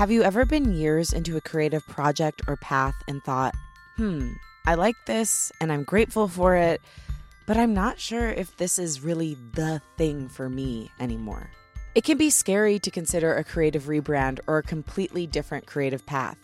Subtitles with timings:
[0.00, 3.54] Have you ever been years into a creative project or path and thought,
[3.96, 4.32] hmm,
[4.64, 6.80] I like this and I'm grateful for it,
[7.46, 11.50] but I'm not sure if this is really the thing for me anymore?
[11.94, 16.38] It can be scary to consider a creative rebrand or a completely different creative path.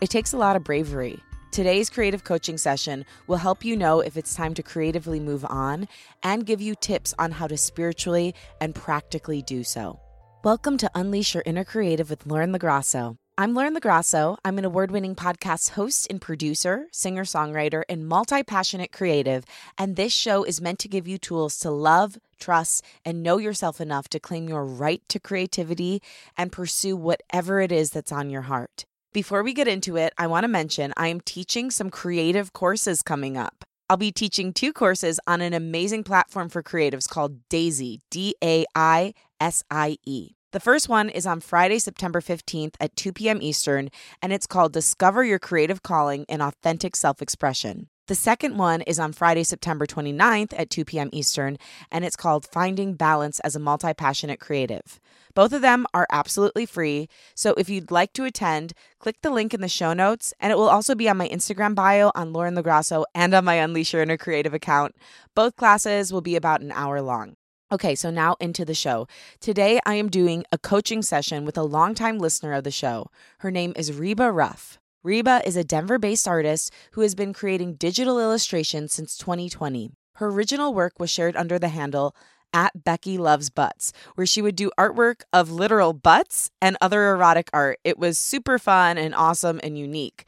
[0.00, 1.22] It takes a lot of bravery.
[1.50, 5.86] Today's creative coaching session will help you know if it's time to creatively move on
[6.22, 10.00] and give you tips on how to spiritually and practically do so.
[10.44, 13.14] Welcome to Unleash Your Inner Creative with Lauren LaGrasso.
[13.38, 14.38] I'm Lauren LaGrasso.
[14.44, 19.44] I'm an award winning podcast host and producer, singer songwriter, and multi passionate creative.
[19.78, 23.80] And this show is meant to give you tools to love, trust, and know yourself
[23.80, 26.02] enough to claim your right to creativity
[26.36, 28.84] and pursue whatever it is that's on your heart.
[29.12, 33.02] Before we get into it, I want to mention I am teaching some creative courses
[33.02, 33.64] coming up.
[33.92, 38.64] I'll be teaching two courses on an amazing platform for creatives called Daisie, D A
[38.74, 40.30] I S I E.
[40.52, 43.42] The first one is on Friday, September 15th at 2 p.m.
[43.42, 43.90] Eastern,
[44.22, 47.90] and it's called Discover Your Creative Calling and Authentic Self Expression.
[48.08, 51.08] The second one is on Friday, September 29th at 2 p.m.
[51.12, 51.56] Eastern,
[51.88, 54.98] and it's called Finding Balance as a Multi Passionate Creative.
[55.34, 59.54] Both of them are absolutely free, so if you'd like to attend, click the link
[59.54, 62.56] in the show notes, and it will also be on my Instagram bio on Lauren
[62.56, 64.96] LaGrasso and on my Unleash Your Inner Creative account.
[65.36, 67.36] Both classes will be about an hour long.
[67.70, 69.06] Okay, so now into the show.
[69.38, 73.10] Today I am doing a coaching session with a longtime listener of the show.
[73.38, 74.80] Her name is Reba Ruff.
[75.02, 79.90] Reba is a Denver based artist who has been creating digital illustrations since 2020.
[80.14, 82.14] Her original work was shared under the handle
[82.52, 87.50] at Becky Loves Butts, where she would do artwork of literal butts and other erotic
[87.52, 87.80] art.
[87.82, 90.24] It was super fun and awesome and unique.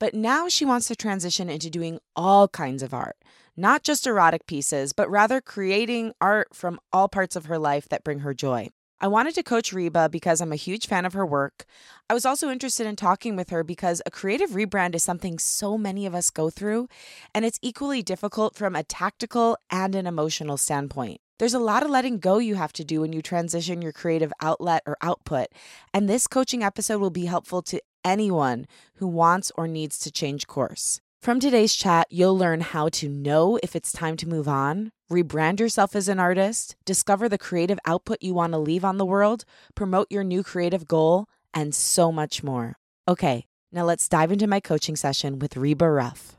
[0.00, 3.16] But now she wants to transition into doing all kinds of art
[3.56, 8.04] not just erotic pieces, but rather creating art from all parts of her life that
[8.04, 8.68] bring her joy.
[8.98, 11.66] I wanted to coach Reba because I'm a huge fan of her work.
[12.08, 15.76] I was also interested in talking with her because a creative rebrand is something so
[15.76, 16.88] many of us go through,
[17.34, 21.20] and it's equally difficult from a tactical and an emotional standpoint.
[21.38, 24.32] There's a lot of letting go you have to do when you transition your creative
[24.40, 25.48] outlet or output,
[25.92, 30.46] and this coaching episode will be helpful to anyone who wants or needs to change
[30.46, 31.02] course.
[31.26, 35.58] From today's chat, you'll learn how to know if it's time to move on, rebrand
[35.58, 39.44] yourself as an artist, discover the creative output you want to leave on the world,
[39.74, 42.76] promote your new creative goal, and so much more.
[43.08, 46.38] Okay, now let's dive into my coaching session with Reba Ruff.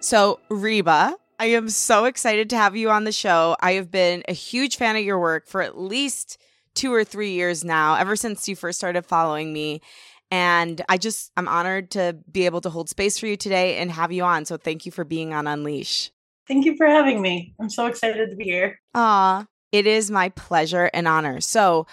[0.00, 3.54] So, Reba, I am so excited to have you on the show.
[3.60, 6.38] I have been a huge fan of your work for at least
[6.80, 9.82] two or three years now, ever since you first started following me.
[10.30, 13.92] And I just, I'm honored to be able to hold space for you today and
[13.92, 14.46] have you on.
[14.46, 16.10] So thank you for being on Unleash.
[16.48, 17.54] Thank you for having me.
[17.60, 18.80] I'm so excited to be here.
[18.94, 21.42] Ah, it is my pleasure and honor.
[21.42, 21.86] So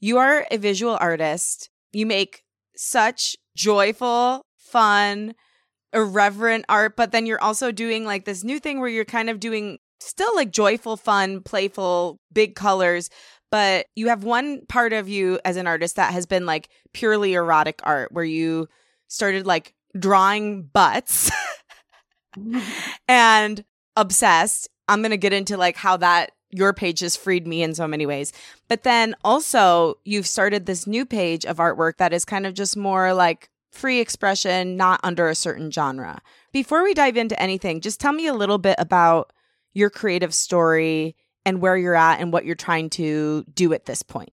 [0.00, 1.70] you are a visual artist.
[1.92, 2.42] You make
[2.74, 5.36] such joyful, fun,
[5.92, 9.38] irreverent art, but then you're also doing like this new thing where you're kind of
[9.38, 13.08] doing still like joyful, fun, playful, big colors,
[13.52, 17.34] but you have one part of you as an artist that has been like purely
[17.34, 18.66] erotic art where you
[19.08, 21.30] started like drawing butts
[23.08, 23.62] and
[23.94, 24.70] obsessed.
[24.88, 27.86] I'm going to get into like how that your page has freed me in so
[27.86, 28.32] many ways.
[28.68, 32.74] But then also you've started this new page of artwork that is kind of just
[32.74, 36.22] more like free expression, not under a certain genre.
[36.52, 39.30] Before we dive into anything, just tell me a little bit about
[39.74, 44.02] your creative story and where you're at and what you're trying to do at this
[44.02, 44.32] point?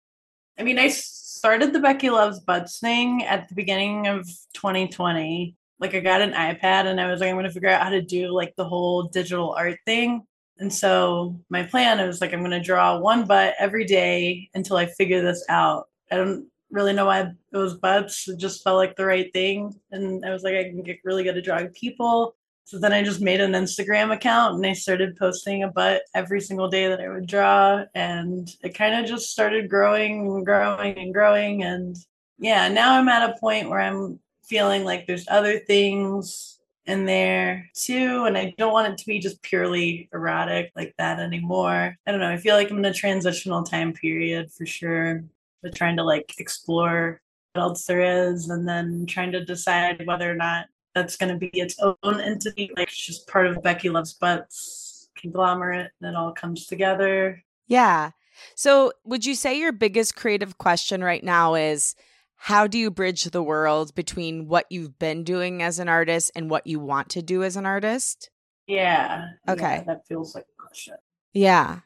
[0.57, 5.55] I mean, I started the Becky Loves Butts thing at the beginning of 2020.
[5.79, 7.89] Like, I got an iPad and I was like, I'm going to figure out how
[7.89, 10.25] to do like the whole digital art thing.
[10.57, 14.77] And so my plan was like, I'm going to draw one butt every day until
[14.77, 15.87] I figure this out.
[16.11, 18.27] I don't really know why it was butts.
[18.29, 19.73] It just felt like the right thing.
[19.91, 22.35] And I was like, I can get really good at drawing people.
[22.65, 26.41] So then I just made an Instagram account and I started posting a butt every
[26.41, 27.83] single day that I would draw.
[27.93, 31.63] And it kind of just started growing and growing and growing.
[31.63, 31.95] And
[32.39, 37.69] yeah, now I'm at a point where I'm feeling like there's other things in there
[37.75, 38.25] too.
[38.25, 41.95] And I don't want it to be just purely erotic like that anymore.
[42.07, 42.31] I don't know.
[42.31, 45.23] I feel like I'm in a transitional time period for sure,
[45.61, 47.21] but trying to like explore
[47.53, 51.37] what else there is and then trying to decide whether or not that's going to
[51.37, 56.15] be its own entity, like it's just part of Becky Loves Butts conglomerate, and it
[56.15, 57.43] all comes together.
[57.67, 58.11] Yeah.
[58.55, 61.95] So, would you say your biggest creative question right now is
[62.35, 66.49] how do you bridge the world between what you've been doing as an artist and
[66.49, 68.29] what you want to do as an artist?
[68.67, 69.27] Yeah.
[69.47, 69.61] Okay.
[69.61, 70.95] Yeah, that feels like a question.
[71.33, 71.79] Yeah.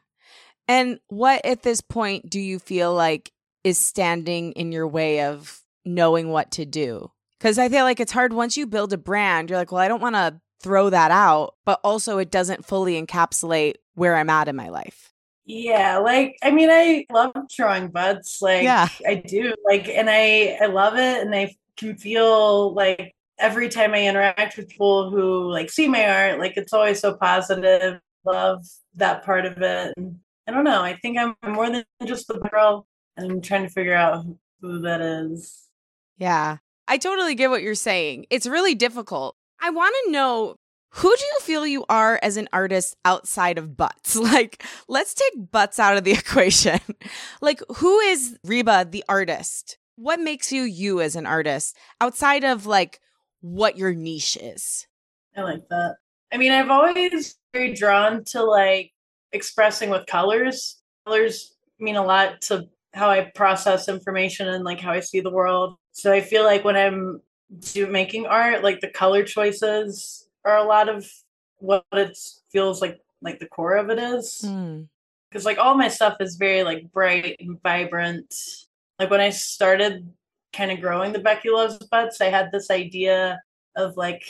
[0.68, 3.32] And what at this point do you feel like
[3.64, 7.10] is standing in your way of knowing what to do?
[7.40, 9.88] Because I feel like it's hard once you build a brand, you're like, well, I
[9.88, 14.46] don't want to throw that out, but also it doesn't fully encapsulate where I'm at
[14.46, 15.14] in my life.
[15.46, 18.38] Yeah, like I mean, I love drawing buds.
[18.42, 18.88] Like Yeah.
[19.06, 19.54] I do.
[19.64, 24.58] Like, and I I love it, and I can feel like every time I interact
[24.58, 28.00] with people who like see my art, like it's always so positive.
[28.24, 28.66] Love
[28.96, 29.94] that part of it.
[29.96, 30.82] And I don't know.
[30.82, 34.26] I think I'm more than just the girl, and I'm trying to figure out
[34.60, 35.68] who that is.
[36.18, 36.58] Yeah.
[36.90, 38.26] I totally get what you're saying.
[38.30, 39.36] It's really difficult.
[39.62, 40.56] I want to know
[40.94, 44.16] who do you feel you are as an artist outside of butts?
[44.20, 46.80] Like, let's take butts out of the equation.
[47.40, 49.78] like, who is Reba the artist?
[49.94, 53.00] What makes you you as an artist outside of like
[53.40, 54.88] what your niche is?
[55.36, 55.94] I like that.
[56.32, 58.90] I mean, I've always very drawn to like
[59.30, 60.80] expressing with colors.
[61.06, 62.64] Colors mean a lot to
[62.94, 65.76] how I process information and like how I see the world.
[65.92, 67.20] So I feel like when I'm
[67.72, 71.10] do making art, like the color choices are a lot of
[71.58, 72.16] what it
[72.50, 74.40] feels like like the core of it is.
[74.42, 74.82] Hmm.
[75.30, 78.34] Because like all my stuff is very like bright and vibrant.
[78.98, 80.08] Like when I started
[80.52, 83.40] kind of growing the Becky Loves Butts, I had this idea
[83.76, 84.24] of like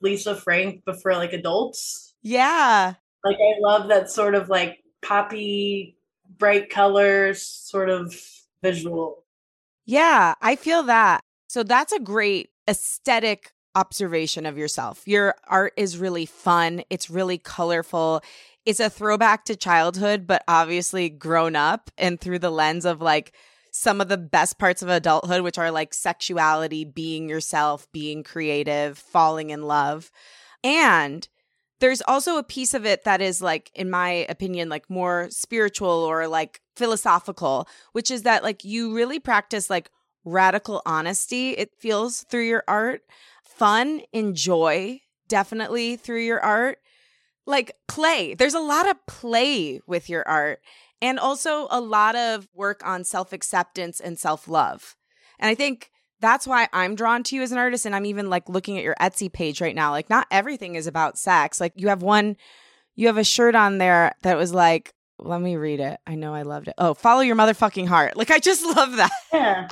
[0.00, 2.14] Lisa Frank, but for like adults.
[2.22, 2.94] Yeah.
[3.24, 5.96] Like I love that sort of like poppy,
[6.38, 8.14] bright colors sort of
[8.62, 9.23] visual.
[9.84, 11.22] Yeah, I feel that.
[11.48, 15.06] So that's a great aesthetic observation of yourself.
[15.06, 18.22] Your art is really fun, it's really colorful.
[18.64, 23.34] It's a throwback to childhood, but obviously grown up and through the lens of like
[23.72, 28.96] some of the best parts of adulthood, which are like sexuality, being yourself, being creative,
[28.96, 30.10] falling in love.
[30.62, 31.28] And
[31.80, 35.88] there's also a piece of it that is like in my opinion like more spiritual
[35.88, 39.90] or like philosophical which is that like you really practice like
[40.24, 43.02] radical honesty it feels through your art.
[43.44, 46.78] Fun and joy definitely through your art.
[47.46, 50.60] Like play there's a lot of play with your art
[51.02, 54.96] and also a lot of work on self-acceptance and self-love.
[55.38, 55.90] And i think
[56.20, 57.86] that's why I'm drawn to you as an artist.
[57.86, 59.90] And I'm even like looking at your Etsy page right now.
[59.90, 61.60] Like, not everything is about sex.
[61.60, 62.36] Like, you have one,
[62.94, 66.00] you have a shirt on there that was like, let me read it.
[66.06, 66.74] I know I loved it.
[66.76, 68.16] Oh, follow your motherfucking heart.
[68.16, 69.12] Like, I just love that.
[69.32, 69.68] Yeah.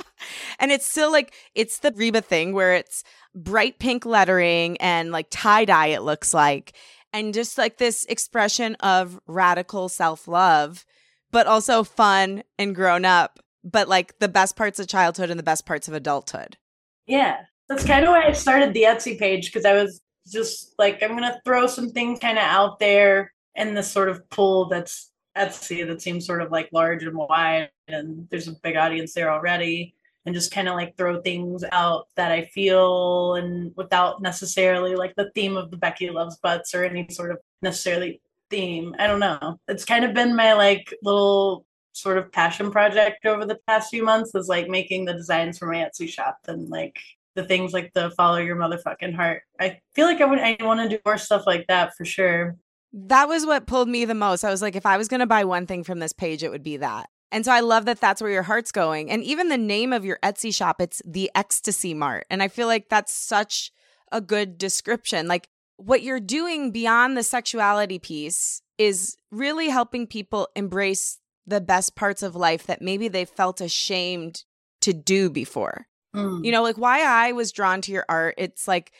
[0.59, 3.03] And it's still like, it's the Reba thing where it's
[3.35, 6.73] bright pink lettering and like tie dye, it looks like.
[7.11, 10.85] And just like this expression of radical self love,
[11.31, 15.43] but also fun and grown up but like the best parts of childhood and the
[15.43, 16.57] best parts of adulthood.
[17.05, 17.41] Yeah.
[17.69, 21.11] That's kind of why I started the Etsy page because I was just like, I'm
[21.11, 25.85] going to throw something kind of out there in this sort of pool that's Etsy
[25.87, 29.95] that seems sort of like large and wide, and there's a big audience there already.
[30.25, 35.13] And just kind of like throw things out that I feel, and without necessarily like
[35.17, 38.95] the theme of the Becky Loves Butts or any sort of necessarily theme.
[38.99, 39.59] I don't know.
[39.67, 44.03] It's kind of been my like little sort of passion project over the past few
[44.03, 46.99] months is like making the designs for my Etsy shop and like
[47.35, 49.43] the things like the follow your motherfucking heart.
[49.59, 52.57] I feel like I would I want to do more stuff like that for sure.
[52.91, 54.43] That was what pulled me the most.
[54.43, 56.49] I was like if I was going to buy one thing from this page it
[56.49, 57.09] would be that.
[57.31, 59.09] And so I love that that's where your heart's going.
[59.09, 62.25] And even the name of your Etsy shop it's the Ecstasy Mart.
[62.29, 63.71] And I feel like that's such
[64.11, 65.27] a good description.
[65.27, 71.95] Like what you're doing beyond the sexuality piece is really helping people embrace the best
[71.95, 74.43] parts of life that maybe they felt ashamed
[74.81, 75.87] to do before.
[76.15, 76.45] Mm.
[76.45, 78.91] You know, like why I was drawn to your art, it's like,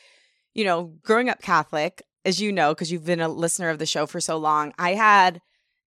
[0.54, 3.86] you know, growing up Catholic, as you know, because you've been a listener of the
[3.86, 5.42] show for so long, I had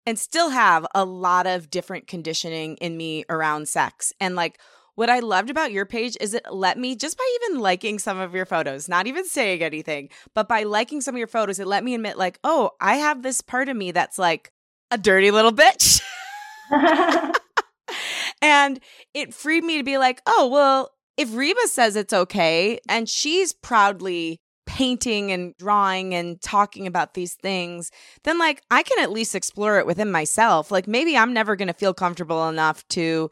[0.07, 4.13] and still have a lot of different conditioning in me around sex.
[4.21, 4.61] And like,
[4.95, 8.19] what I loved about your page is it let me, just by even liking some
[8.19, 11.67] of your photos, not even saying anything, but by liking some of your photos, it
[11.67, 14.53] let me admit, like, oh, I have this part of me that's like
[14.91, 16.01] a dirty little bitch.
[18.43, 18.81] and
[19.15, 23.53] it freed me to be like, oh, well, if Reba says it's okay and she's
[23.53, 27.91] proudly painting and drawing and talking about these things,
[28.25, 30.71] then like I can at least explore it within myself.
[30.71, 33.31] Like maybe I'm never going to feel comfortable enough to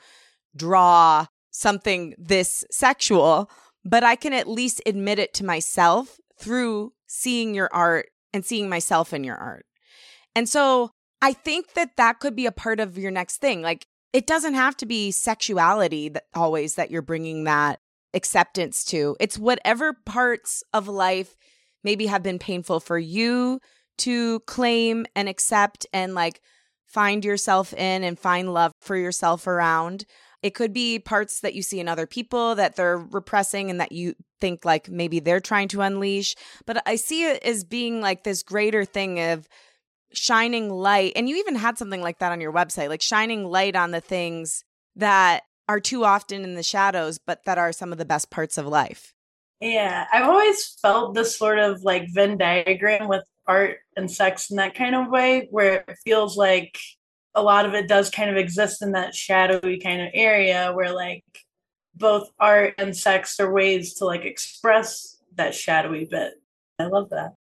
[0.57, 3.51] draw something this sexual,
[3.85, 8.69] but I can at least admit it to myself through seeing your art and seeing
[8.69, 9.67] myself in your art.
[10.35, 10.91] And so
[11.25, 13.63] I think that that could be a part of your next thing.
[13.63, 17.79] Like it doesn't have to be sexuality that always that you're bringing that
[18.13, 19.17] acceptance to.
[19.19, 21.35] It's whatever parts of life
[21.83, 23.61] maybe have been painful for you
[23.99, 26.43] to claim and accept and like
[26.85, 30.05] find yourself in and find love for yourself around.
[30.43, 33.93] It could be parts that you see in other people that they're repressing and that
[33.93, 36.35] you think like maybe they're trying to unleash.
[36.67, 39.49] But I see it as being like this greater thing of
[40.15, 41.13] shining light.
[41.17, 44.01] And you even had something like that on your website, like shining light on the
[44.01, 44.65] things
[44.97, 48.59] that are too often in the shadows, but that are some of the best parts
[48.59, 49.13] of life.
[49.61, 54.57] Yeah, I've always felt this sort of like Venn diagram with art and sex in
[54.57, 56.79] that kind of way, where it feels like
[57.35, 60.93] a lot of it does kind of exist in that shadowy kind of area where
[60.93, 61.25] like
[61.95, 66.35] both art and sex are ways to like express that shadowy bit.
[66.79, 67.35] I love that.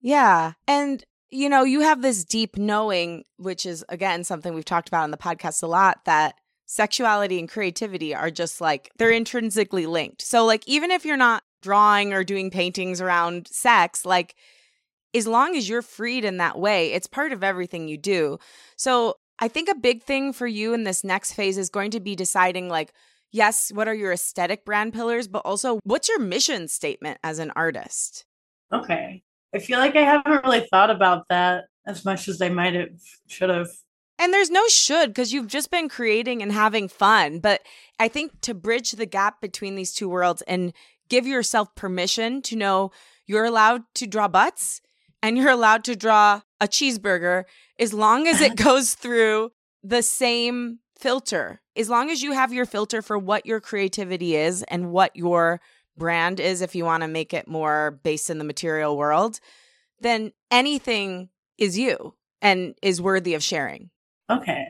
[0.00, 0.52] Yeah.
[0.66, 5.04] And you know, you have this deep knowing, which is again something we've talked about
[5.04, 6.34] on the podcast a lot, that
[6.66, 10.22] sexuality and creativity are just like they're intrinsically linked.
[10.22, 14.34] So like even if you're not drawing or doing paintings around sex, like
[15.14, 18.38] as long as you're freed in that way, it's part of everything you do.
[18.76, 22.00] So I think a big thing for you in this next phase is going to
[22.00, 22.92] be deciding like
[23.32, 27.52] yes, what are your aesthetic brand pillars, but also what's your mission statement as an
[27.54, 28.24] artist?
[28.72, 29.22] Okay.
[29.54, 33.00] I feel like I haven't really thought about that as much as I might have
[33.26, 33.68] should have.
[34.18, 37.38] And there's no should because you've just been creating and having fun.
[37.40, 37.62] But
[37.98, 40.72] I think to bridge the gap between these two worlds and
[41.08, 42.90] give yourself permission to know
[43.26, 44.82] you're allowed to draw butts
[45.22, 47.44] and you're allowed to draw a cheeseburger
[47.78, 49.52] as long as it goes through
[49.82, 51.62] the same filter.
[51.76, 55.60] As long as you have your filter for what your creativity is and what your
[56.00, 59.38] brand is, if you want to make it more based in the material world,
[60.00, 61.28] then anything
[61.58, 63.90] is you and is worthy of sharing.
[64.28, 64.66] Okay.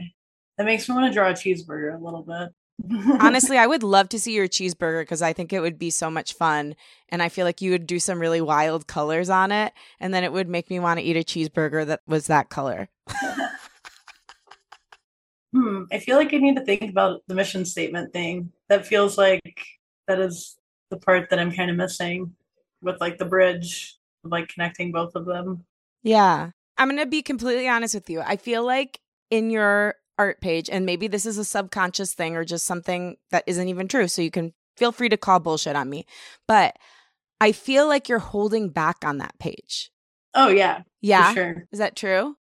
[0.58, 2.50] That makes me want to draw a cheeseburger a little bit.
[3.20, 6.10] Honestly, I would love to see your cheeseburger because I think it would be so
[6.10, 6.74] much fun.
[7.08, 9.72] And I feel like you would do some really wild colors on it.
[10.00, 12.88] And then it would make me want to eat a cheeseburger that was that color.
[15.52, 15.84] hmm.
[15.92, 18.52] I feel like I need to think about the mission statement thing.
[18.68, 19.64] That feels like
[20.08, 20.56] that is
[20.90, 22.34] the part that I'm kind of missing
[22.82, 25.64] with like the bridge, like connecting both of them.
[26.02, 26.50] Yeah.
[26.76, 28.20] I'm going to be completely honest with you.
[28.20, 32.44] I feel like in your art page, and maybe this is a subconscious thing or
[32.44, 34.08] just something that isn't even true.
[34.08, 36.06] So you can feel free to call bullshit on me.
[36.48, 36.76] But
[37.40, 39.90] I feel like you're holding back on that page.
[40.34, 40.82] Oh, yeah.
[41.00, 41.34] Yeah.
[41.34, 41.66] sure.
[41.72, 42.36] Is that true?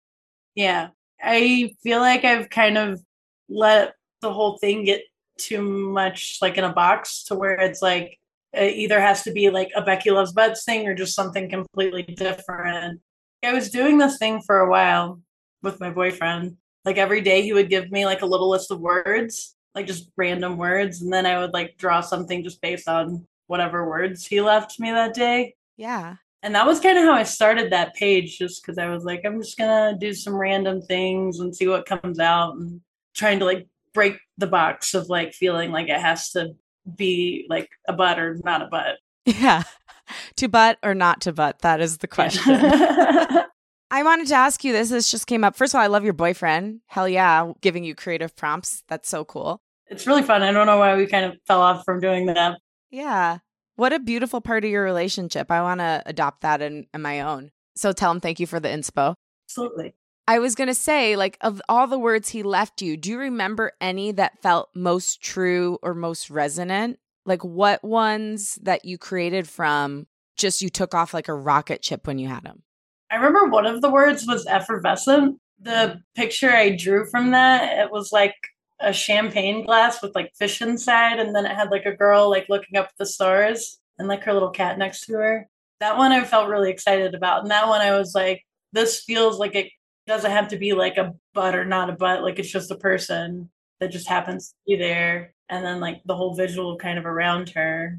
[0.54, 0.88] Yeah.
[1.22, 3.02] I feel like I've kind of
[3.48, 5.02] let the whole thing get
[5.38, 8.18] too much like in a box to where it's like
[8.56, 12.02] it either has to be like a Becky Loves Butts thing or just something completely
[12.02, 13.00] different.
[13.44, 15.20] I was doing this thing for a while
[15.62, 16.56] with my boyfriend.
[16.84, 20.10] Like every day he would give me like a little list of words, like just
[20.16, 24.40] random words, and then I would like draw something just based on whatever words he
[24.40, 25.54] left me that day.
[25.76, 26.16] Yeah.
[26.42, 29.22] And that was kind of how I started that page, just because I was like,
[29.24, 32.82] I'm just gonna do some random things and see what comes out and
[33.14, 36.54] trying to like break the box of like feeling like it has to
[36.96, 38.98] be like a butt or not a butt.
[39.24, 39.64] Yeah.
[40.36, 41.60] to butt or not to butt?
[41.60, 42.54] That is the question.
[43.90, 44.90] I wanted to ask you this.
[44.90, 45.56] This just came up.
[45.56, 46.80] First of all, I love your boyfriend.
[46.86, 48.82] Hell yeah, giving you creative prompts.
[48.88, 49.60] That's so cool.
[49.86, 50.42] It's really fun.
[50.42, 52.58] I don't know why we kind of fell off from doing that.
[52.90, 53.38] Yeah.
[53.76, 55.50] What a beautiful part of your relationship.
[55.50, 57.50] I want to adopt that in, in my own.
[57.76, 59.14] So tell him thank you for the inspo.
[59.46, 59.94] Absolutely.
[60.26, 63.18] I was going to say, like, of all the words he left you, do you
[63.18, 66.98] remember any that felt most true or most resonant?
[67.26, 72.06] Like, what ones that you created from just you took off like a rocket ship
[72.06, 72.62] when you had them?
[73.10, 75.38] I remember one of the words was effervescent.
[75.60, 78.34] The picture I drew from that, it was like
[78.80, 82.46] a champagne glass with like fish inside, and then it had like a girl like
[82.48, 85.48] looking up at the stars and like her little cat next to her.
[85.80, 87.42] That one I felt really excited about.
[87.42, 89.70] And that one I was like, this feels like it
[90.06, 92.22] doesn't have to be like a butt or not a butt.
[92.22, 95.34] Like it's just a person that just happens to be there.
[95.48, 97.98] And then like the whole visual kind of around her.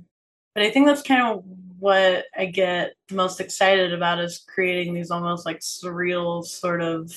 [0.54, 1.44] But I think that's kind of
[1.80, 7.12] what I get most excited about is creating these almost like surreal sort of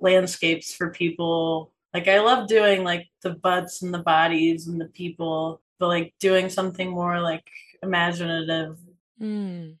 [0.00, 1.72] landscapes for people.
[1.92, 6.14] Like I love doing like the butts and the bodies and the people, but like
[6.20, 7.44] doing something more like
[7.82, 8.78] imaginative.
[9.20, 9.76] Mm.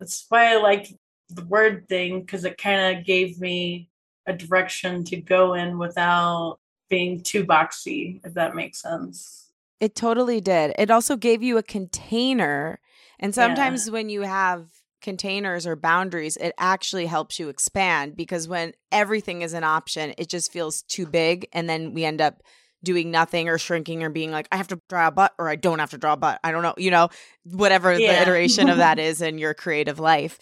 [0.00, 0.88] That's why I like
[1.30, 3.88] the word thing because it kind of gave me
[4.26, 6.58] a direction to go in without
[6.88, 9.50] being too boxy, if that makes sense.
[9.80, 10.74] It totally did.
[10.78, 12.80] It also gave you a container.
[13.18, 13.92] And sometimes yeah.
[13.92, 14.66] when you have
[15.00, 20.28] containers or boundaries, it actually helps you expand because when everything is an option, it
[20.28, 21.48] just feels too big.
[21.52, 22.42] And then we end up
[22.84, 25.56] doing nothing or shrinking or being like, I have to draw a butt or I
[25.56, 26.40] don't have to draw a butt.
[26.44, 27.08] I don't know, you know,
[27.44, 28.12] whatever yeah.
[28.12, 30.38] the iteration of that is in your creative life.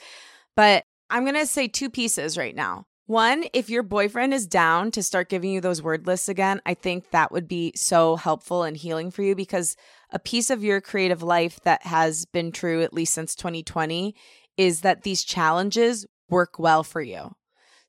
[0.56, 2.86] But I'm going to say two pieces right now.
[3.06, 6.74] One, if your boyfriend is down to start giving you those word lists again, I
[6.74, 9.76] think that would be so helpful and healing for you because
[10.10, 14.12] a piece of your creative life that has been true at least since 2020
[14.56, 17.36] is that these challenges work well for you.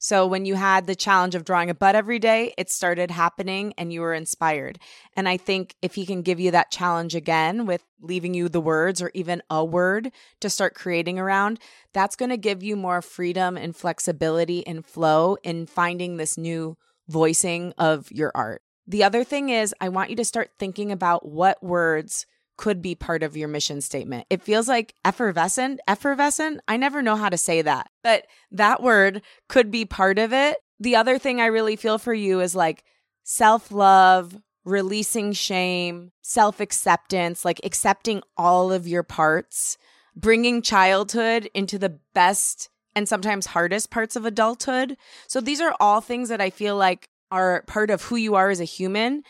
[0.08, 3.74] So when you had the challenge of drawing a butt every day, it started happening
[3.78, 4.80] and you were inspired.
[5.18, 8.62] And I think if he can give you that challenge again with leaving you the
[8.62, 11.60] words or even a word to start creating around,
[11.92, 16.78] that's going to give you more freedom and flexibility and flow in finding this new
[17.10, 18.62] voicing of your art.
[18.88, 22.26] The other thing is, I want you to start thinking about what words
[22.58, 24.26] could be part of your mission statement.
[24.30, 26.60] It feels like effervescent, effervescent.
[26.68, 30.58] I never know how to say that, but that word could be part of it.
[30.80, 32.84] The other thing I really feel for you is like
[33.24, 39.78] self love, releasing shame, self acceptance, like accepting all of your parts,
[40.16, 44.98] bringing childhood into the best and sometimes hardest parts of adulthood.
[45.28, 48.50] So these are all things that I feel like are part of who you are
[48.50, 49.24] as a human.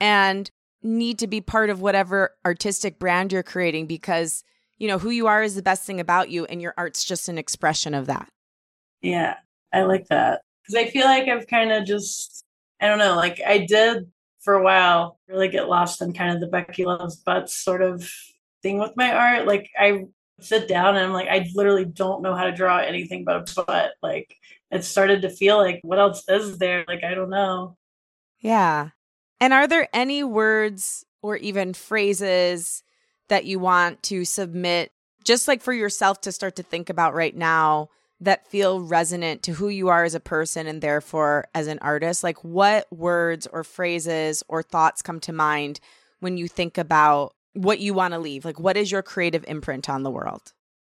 [0.00, 0.50] And
[0.84, 4.44] need to be part of whatever artistic brand you're creating because
[4.78, 7.28] you know who you are is the best thing about you and your art's just
[7.28, 8.28] an expression of that.
[9.02, 9.36] Yeah
[9.72, 10.42] i like that.
[10.62, 12.44] Because i feel like i've kind of just
[12.80, 14.10] i don't know like i did
[14.40, 18.08] for a while really get lost in kind of the becky loves butts sort of
[18.62, 19.46] thing with my art.
[19.46, 20.04] Like i
[20.40, 23.64] sit down and i'm like i literally don't know how to draw anything but a
[23.64, 23.92] butt.
[24.02, 24.36] Like
[24.70, 26.84] it started to feel like what else is there?
[26.86, 27.76] Like i don't know.
[28.40, 28.90] Yeah
[29.44, 32.82] and are there any words or even phrases
[33.28, 34.90] that you want to submit,
[35.22, 39.52] just like for yourself to start to think about right now, that feel resonant to
[39.52, 42.24] who you are as a person and therefore as an artist?
[42.24, 45.78] Like, what words or phrases or thoughts come to mind
[46.20, 48.46] when you think about what you want to leave?
[48.46, 50.54] Like, what is your creative imprint on the world?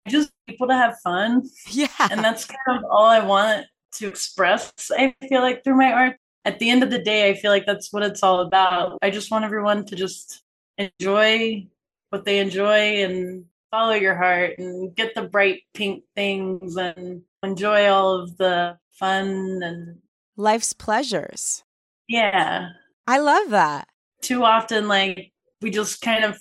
[0.06, 1.50] Just people to have fun.
[1.68, 1.88] Yeah.
[2.12, 6.16] And that's kind of all I want to express, I feel like, through my art
[6.46, 8.98] at the end of the day, I feel like that's what it's all about.
[9.02, 10.42] I just want everyone to just
[10.78, 11.66] enjoy
[12.10, 17.88] what they enjoy and follow your heart and get the bright pink things and enjoy
[17.88, 19.98] all of the fun and
[20.36, 21.64] life's pleasures.
[22.08, 22.68] Yeah.
[23.08, 23.88] I love that.
[24.22, 26.38] Too often, like, we just kind of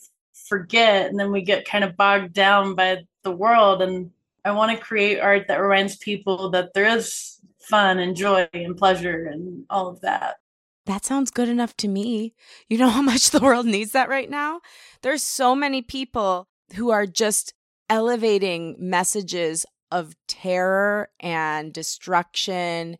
[0.47, 3.81] forget and then we get kind of bogged down by the world.
[3.81, 4.11] And
[4.43, 7.34] I want to create art that reminds people that there is
[7.65, 10.37] fun and joy and pleasure and all of that.
[10.85, 12.35] That sounds good enough to me.
[12.69, 14.61] You know how much the world needs that right now?
[15.01, 17.53] There's so many people who are just
[17.89, 22.97] elevating messages of terror and destruction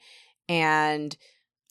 [0.47, 1.17] and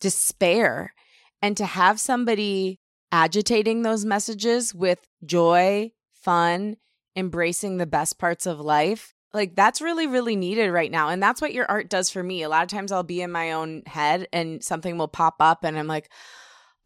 [0.01, 0.93] despair.
[1.41, 2.81] And to have somebody
[3.13, 6.77] agitating those messages with joy, fun,
[7.17, 11.41] embracing the best parts of life, like that's really really needed right now and that's
[11.41, 12.43] what your art does for me.
[12.43, 15.65] A lot of times i'll be in my own head and something will pop up
[15.65, 16.11] and i'm like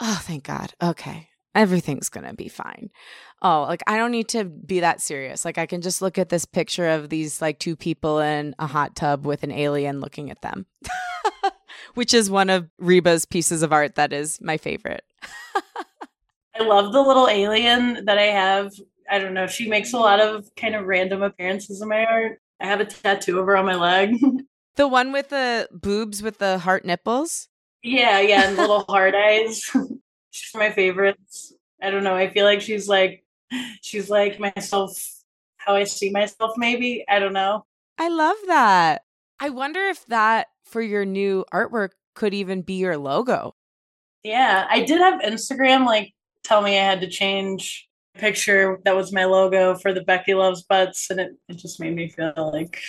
[0.00, 0.74] oh thank god.
[0.82, 1.28] Okay.
[1.54, 2.90] Everything's gonna be fine.
[3.42, 5.44] Oh like i don't need to be that serious.
[5.44, 8.66] Like i can just look at this picture of these like two people in a
[8.66, 10.66] hot tub with an alien looking at them
[11.94, 15.04] which is one of reba's pieces of art that is my favorite.
[16.54, 18.72] I love the little alien that i have
[19.10, 19.46] I don't know.
[19.46, 22.40] She makes a lot of kind of random appearances in my art.
[22.60, 24.16] I have a tattoo of her on my leg.
[24.76, 27.48] the one with the boobs with the heart nipples?
[27.82, 29.62] Yeah, yeah, and little heart eyes.
[30.30, 31.52] she's my favorites.
[31.82, 32.14] I don't know.
[32.14, 33.24] I feel like she's like
[33.82, 34.92] she's like myself
[35.56, 37.04] how I see myself maybe.
[37.08, 37.64] I don't know.
[37.98, 39.02] I love that.
[39.40, 43.54] I wonder if that for your new artwork could even be your logo.
[44.24, 47.87] Yeah, I did have Instagram like tell me I had to change
[48.18, 51.94] picture that was my logo for the Becky Loves Butts, and it, it just made
[51.94, 52.80] me feel like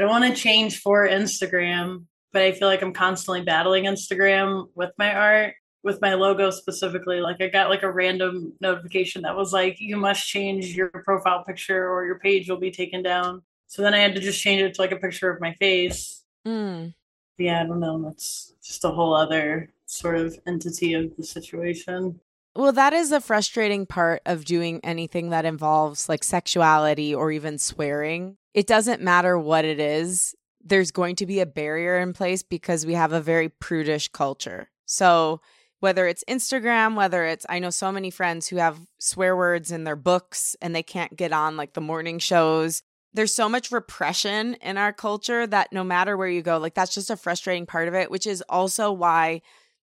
[0.00, 4.90] I want to change for Instagram, but I feel like I'm constantly battling Instagram with
[4.98, 7.20] my art, with my logo specifically.
[7.20, 11.44] Like I got like a random notification that was like, you must change your profile
[11.44, 13.42] picture or your page will be taken down.
[13.66, 16.24] So then I had to just change it to like a picture of my face.
[16.46, 16.94] Mm.
[17.38, 18.02] Yeah, I don't know.
[18.02, 22.20] That's just a whole other sort of entity of the situation.
[22.60, 27.56] Well, that is a frustrating part of doing anything that involves like sexuality or even
[27.56, 28.36] swearing.
[28.52, 32.84] It doesn't matter what it is, there's going to be a barrier in place because
[32.84, 34.68] we have a very prudish culture.
[34.84, 35.40] So,
[35.78, 39.84] whether it's Instagram, whether it's, I know so many friends who have swear words in
[39.84, 42.82] their books and they can't get on like the morning shows.
[43.14, 46.92] There's so much repression in our culture that no matter where you go, like that's
[46.92, 49.40] just a frustrating part of it, which is also why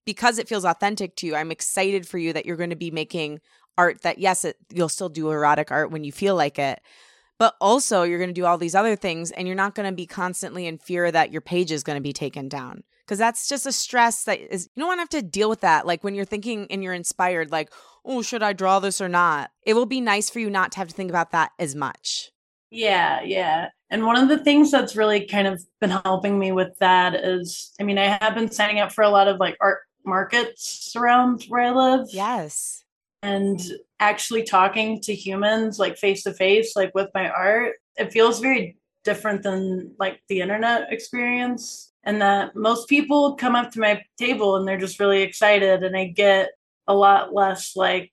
[0.07, 2.91] because it feels authentic to you, I'm excited for you that you're going to be
[2.91, 3.41] making
[3.77, 6.81] art that, yes, it, you'll still do erotic art when you feel like it,
[7.37, 9.93] but also you're going to do all these other things and you're not going to
[9.93, 13.49] be constantly in fear that your page is going to be taken down because that's
[13.49, 16.03] just a stress that is you don't want to have to deal with that like
[16.03, 17.71] when you're thinking and you're inspired like
[18.03, 19.51] oh should i draw this or not?
[19.63, 22.31] It will be nice for you not to have to think about that as much.
[22.71, 26.77] Yeah yeah and one of the things that's really kind of been helping me with
[26.79, 29.79] that is i mean i have been signing up for a lot of like art
[30.07, 32.07] markets around where i live.
[32.11, 32.83] Yes.
[33.21, 33.59] And
[33.99, 38.77] actually talking to humans like face to face like with my art it feels very
[39.03, 44.55] different than like the internet experience and that most people come up to my table
[44.55, 46.49] and they're just really excited and i get
[46.87, 48.11] a lot less like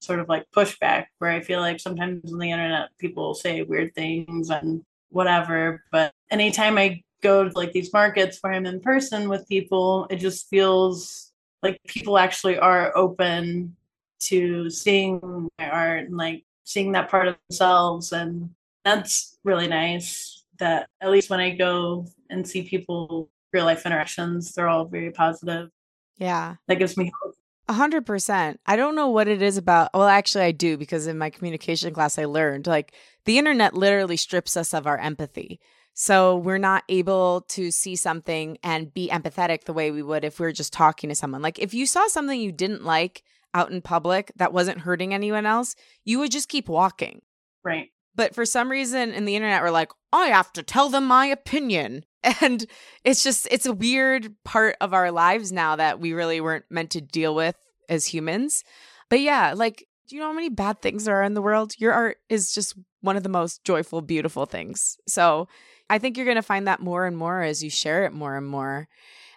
[0.00, 3.94] sort of like pushback where i feel like sometimes on the internet people say weird
[3.94, 9.28] things and whatever but anytime i go to like these markets where i'm in person
[9.28, 11.29] with people it just feels
[11.62, 13.76] like people actually are open
[14.20, 18.50] to seeing my art and like seeing that part of themselves and
[18.84, 24.52] that's really nice that at least when i go and see people real life interactions
[24.52, 25.70] they're all very positive
[26.18, 27.34] yeah that gives me hope
[27.70, 28.58] a hundred percent.
[28.66, 29.90] I don't know what it is about.
[29.94, 32.96] Well, actually, I do because in my communication class, I learned like
[33.26, 35.60] the internet literally strips us of our empathy.
[36.02, 40.40] So we're not able to see something and be empathetic the way we would if
[40.40, 41.42] we were just talking to someone.
[41.42, 45.44] Like if you saw something you didn't like out in public that wasn't hurting anyone
[45.44, 47.20] else, you would just keep walking.
[47.62, 47.88] Right.
[48.14, 51.26] But for some reason in the internet, we're like, I have to tell them my
[51.26, 52.06] opinion.
[52.40, 52.64] And
[53.04, 56.90] it's just, it's a weird part of our lives now that we really weren't meant
[56.92, 57.56] to deal with
[57.90, 58.64] as humans.
[59.10, 61.74] But yeah, like, do you know how many bad things there are in the world?
[61.78, 64.96] Your art is just one of the most joyful, beautiful things.
[65.06, 65.46] So
[65.90, 68.36] I think you're going to find that more and more as you share it more
[68.36, 68.88] and more.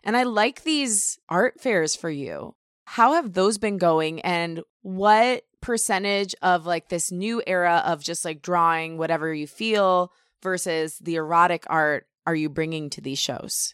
[0.03, 2.55] And I like these art fairs for you.
[2.85, 4.21] How have those been going?
[4.21, 10.11] And what percentage of like this new era of just like drawing whatever you feel
[10.43, 13.73] versus the erotic art are you bringing to these shows?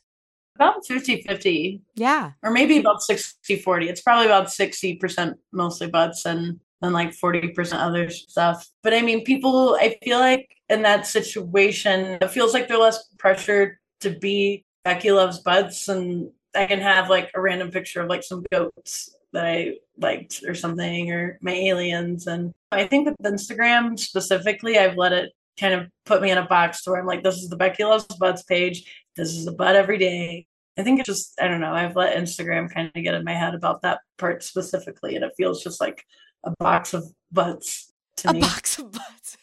[0.56, 1.82] About 50 50.
[1.96, 2.32] Yeah.
[2.44, 3.89] Or maybe about 60 40.
[3.89, 8.70] It's probably about 60% mostly butts and then like 40% other stuff.
[8.84, 13.04] But I mean, people, I feel like in that situation, it feels like they're less
[13.18, 18.10] pressured to be Becky loves butts and I can have like a random picture of
[18.10, 22.28] like some goats that I liked or something or my aliens.
[22.28, 26.48] And I think with Instagram specifically, I've let it kind of put me in a
[26.48, 28.92] box to where I'm like, this is the Becky Loves Butts page.
[29.15, 30.48] This is a butt every day.
[30.78, 33.34] I think it just, I don't know, I've let Instagram kind of get in my
[33.34, 35.15] head about that part specifically.
[35.15, 36.06] And it feels just like
[36.43, 38.39] a box of butts to me.
[38.39, 38.47] a me.
[38.47, 39.38] box of butts.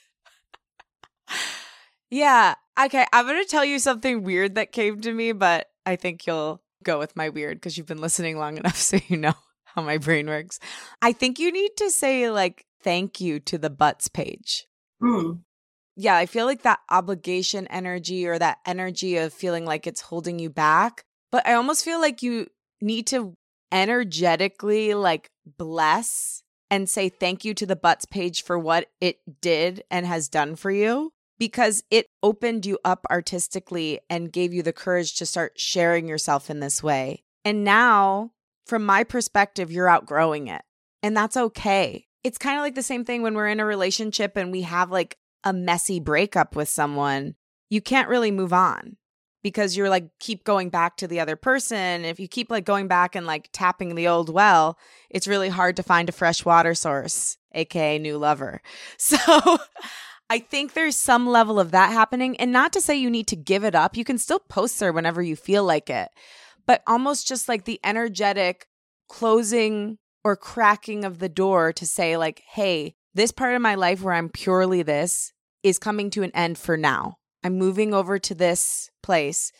[2.10, 2.54] yeah.
[2.82, 3.06] Okay.
[3.12, 6.62] I'm going to tell you something weird that came to me, but I think you'll
[6.82, 9.98] go with my weird because you've been listening long enough so you know how my
[9.98, 10.58] brain works.
[11.02, 14.66] I think you need to say, like, thank you to the butts page.
[15.00, 15.32] Hmm
[15.96, 20.38] yeah, I feel like that obligation energy or that energy of feeling like it's holding
[20.38, 21.04] you back.
[21.32, 22.48] But I almost feel like you
[22.80, 23.34] need to
[23.72, 29.84] energetically like bless and say thank you to the butts page for what it did
[29.90, 34.72] and has done for you because it opened you up artistically and gave you the
[34.72, 37.22] courage to start sharing yourself in this way.
[37.44, 38.32] And now,
[38.66, 40.62] from my perspective, you're outgrowing it.
[41.02, 42.06] And that's okay.
[42.24, 44.90] It's kind of like the same thing when we're in a relationship and we have
[44.90, 47.36] like a messy breakup with someone,
[47.70, 48.96] you can't really move on
[49.46, 52.04] because you're like keep going back to the other person.
[52.04, 54.76] If you keep like going back and like tapping the old well,
[55.08, 58.60] it's really hard to find a fresh water source, aka new lover.
[58.98, 59.16] So
[60.28, 62.36] I think there's some level of that happening.
[62.38, 63.96] And not to say you need to give it up.
[63.96, 66.08] You can still post there whenever you feel like it.
[66.66, 68.66] But almost just like the energetic
[69.08, 74.02] closing or cracking of the door to say, like, hey, this part of my life
[74.02, 75.32] where I'm purely this
[75.62, 77.18] is coming to an end for now.
[77.46, 79.52] I'm moving over to this place,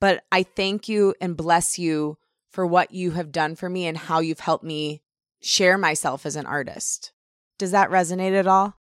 [0.00, 2.16] but I thank you and bless you
[2.50, 5.02] for what you have done for me and how you've helped me
[5.42, 7.12] share myself as an artist.
[7.58, 8.78] Does that resonate at all?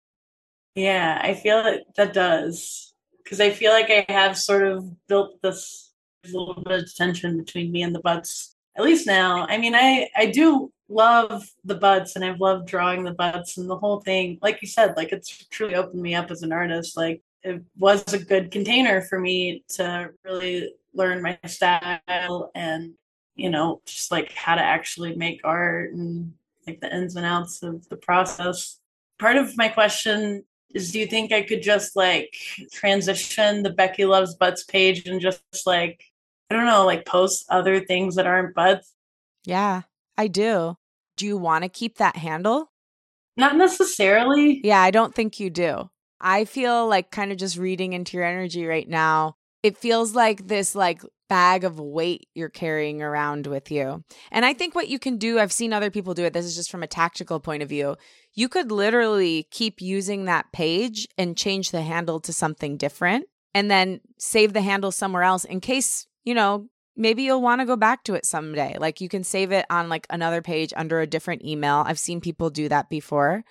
[0.74, 2.92] Yeah, I feel that that does.
[3.24, 5.94] Because I feel like I have sort of built this
[6.30, 8.56] little bit of tension between me and the butts.
[8.76, 9.46] At least now.
[9.48, 13.70] I mean, I I do love the butts and I've loved drawing the butts and
[13.70, 14.38] the whole thing.
[14.42, 16.94] Like you said, like it's truly opened me up as an artist.
[16.94, 22.92] Like it was a good container for me to really learn my style and,
[23.34, 26.32] you know, just like how to actually make art and
[26.66, 28.78] like the ins and outs of the process.
[29.18, 32.34] Part of my question is do you think I could just like
[32.72, 36.04] transition the Becky Loves Butts page and just like
[36.50, 38.92] I don't know, like post other things that aren't butts?
[39.44, 39.82] Yeah,
[40.18, 40.76] I do.
[41.16, 42.72] Do you want to keep that handle?
[43.36, 44.60] Not necessarily.
[44.64, 45.90] Yeah, I don't think you do.
[46.20, 49.36] I feel like kind of just reading into your energy right now.
[49.62, 54.02] It feels like this like bag of weight you're carrying around with you.
[54.32, 56.32] And I think what you can do, I've seen other people do it.
[56.32, 57.96] This is just from a tactical point of view.
[58.34, 63.70] You could literally keep using that page and change the handle to something different and
[63.70, 67.76] then save the handle somewhere else in case, you know, maybe you'll want to go
[67.76, 68.76] back to it someday.
[68.78, 71.84] Like you can save it on like another page under a different email.
[71.86, 73.44] I've seen people do that before.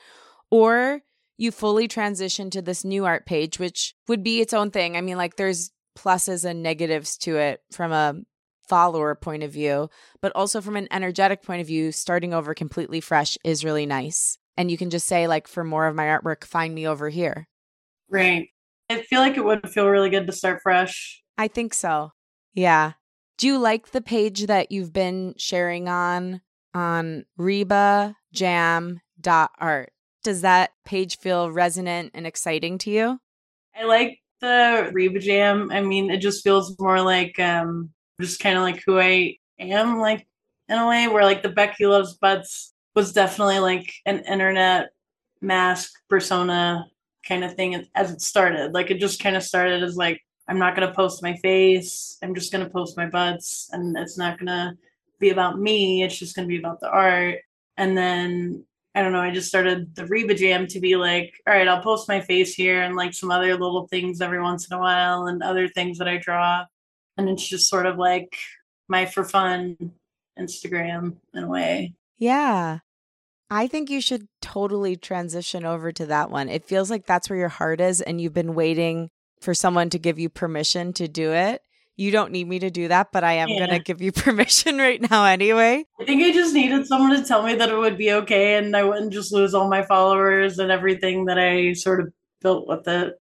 [0.52, 1.02] Or
[1.40, 4.98] you fully transition to this new art page, which would be its own thing.
[4.98, 8.16] I mean, like there's pluses and negatives to it from a
[8.68, 9.90] follower point of view,
[10.22, 14.38] but also from an energetic point of view, starting over completely fresh is really nice.
[14.58, 17.48] And you can just say, like, for more of my artwork, find me over here.
[18.10, 18.50] Right.
[18.90, 21.24] I feel like it would feel really good to start fresh.
[21.38, 22.12] I think so.
[22.54, 22.94] Yeah.
[23.38, 26.42] Do you like the page that you've been sharing on
[26.74, 29.94] on Reba Jam dot art?
[30.24, 33.20] Does that page feel resonant and exciting to you?
[33.76, 35.72] I like the Reba Jam.
[35.72, 40.00] I mean, it just feels more like um just kind of like who I am,
[40.00, 40.28] like
[40.68, 44.90] in a way where like the Becky Loves Butts was definitely like an internet
[45.42, 46.86] mask persona
[47.28, 48.74] kind of thing as it started.
[48.74, 52.18] Like it just kind of started as like I'm not going to post my face.
[52.24, 54.74] I'm just going to post my butts and it's not going to
[55.20, 56.04] be about me.
[56.04, 57.38] It's just going to be about the art.
[57.78, 58.66] And then
[59.00, 61.82] I don't know, I just started the Reba Jam to be like, all right, I'll
[61.82, 65.28] post my face here and like some other little things every once in a while
[65.28, 66.66] and other things that I draw.
[67.18, 68.36] And it's just sort of like
[68.90, 69.94] my for fun
[70.38, 71.94] Instagram in a way.
[72.18, 72.80] Yeah.
[73.50, 76.50] I think you should totally transition over to that one.
[76.50, 79.98] It feels like that's where your heart is and you've been waiting for someone to
[79.98, 81.62] give you permission to do it.
[82.00, 83.58] You don't need me to do that, but I am yeah.
[83.58, 85.84] going to give you permission right now anyway.
[86.00, 88.76] I think I just needed someone to tell me that it would be okay and
[88.76, 92.88] I wouldn't just lose all my followers and everything that I sort of built with
[92.88, 93.16] it.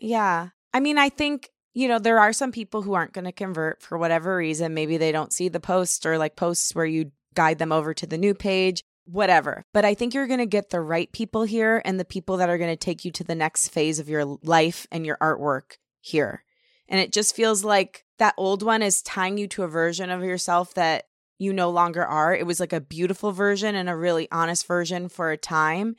[0.00, 0.48] Yeah.
[0.72, 3.82] I mean, I think, you know, there are some people who aren't going to convert
[3.82, 4.74] for whatever reason.
[4.74, 8.06] Maybe they don't see the post or like posts where you guide them over to
[8.06, 9.64] the new page whatever.
[9.72, 12.48] But I think you're going to get the right people here and the people that
[12.48, 15.76] are going to take you to the next phase of your life and your artwork
[16.00, 16.42] here.
[16.88, 20.22] And it just feels like that old one is tying you to a version of
[20.22, 21.04] yourself that
[21.38, 22.34] you no longer are.
[22.34, 25.96] It was like a beautiful version and a really honest version for a time.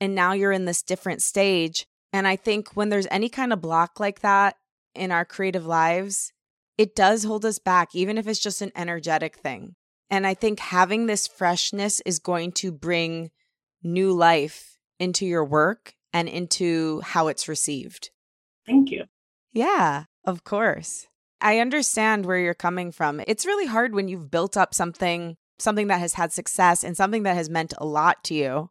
[0.00, 1.86] And now you're in this different stage.
[2.12, 4.56] And I think when there's any kind of block like that
[4.94, 6.32] in our creative lives,
[6.78, 9.74] it does hold us back, even if it's just an energetic thing.
[10.08, 13.30] And I think having this freshness is going to bring
[13.82, 18.10] new life into your work and into how it's received.
[18.64, 19.04] Thank you.
[19.52, 21.06] Yeah, of course.
[21.40, 23.20] I understand where you're coming from.
[23.26, 27.22] It's really hard when you've built up something, something that has had success and something
[27.22, 28.70] that has meant a lot to you,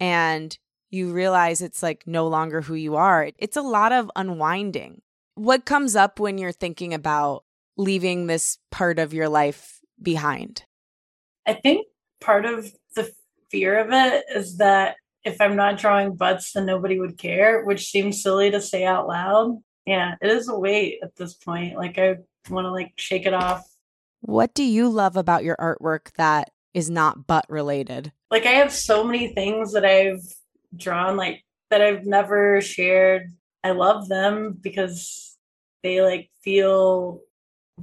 [0.00, 0.56] and
[0.90, 3.30] you realize it's like no longer who you are.
[3.38, 5.00] It's a lot of unwinding.
[5.36, 7.44] What comes up when you're thinking about
[7.76, 10.64] leaving this part of your life behind?
[11.46, 11.86] I think
[12.20, 13.10] part of the
[13.50, 17.90] fear of it is that if I'm not drawing butts, then nobody would care, which
[17.90, 19.62] seems silly to say out loud.
[19.86, 21.76] Yeah, it is a weight at this point.
[21.76, 22.16] Like I
[22.50, 23.68] want to like shake it off.
[24.20, 28.12] What do you love about your artwork that is not butt related?
[28.30, 30.22] Like I have so many things that I've
[30.76, 33.32] drawn like that I've never shared.
[33.64, 35.36] I love them because
[35.82, 37.20] they like feel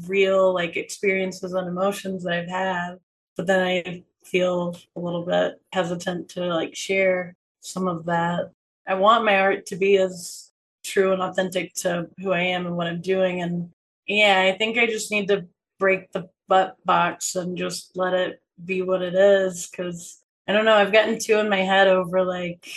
[0.07, 2.97] real like experiences and emotions that I've had.
[3.35, 8.51] But then I feel a little bit hesitant to like share some of that.
[8.87, 10.48] I want my art to be as
[10.89, 13.41] true and authentic to who I am and what I'm doing.
[13.41, 13.69] And
[14.07, 15.47] yeah, I think I just need to
[15.79, 19.67] break the butt box and just let it be what it is.
[19.67, 22.67] Cause I don't know, I've gotten too in my head over like,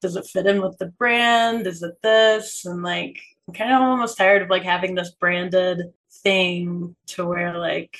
[0.00, 1.66] does it fit in with the brand?
[1.66, 2.64] Is it this?
[2.64, 7.58] And like, I'm kind of almost tired of like having this branded thing to where
[7.58, 7.96] like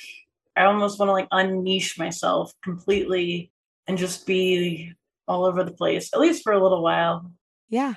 [0.55, 3.51] I almost want to like unniche myself completely
[3.87, 4.93] and just be
[5.27, 7.31] all over the place, at least for a little while.
[7.69, 7.95] Yeah.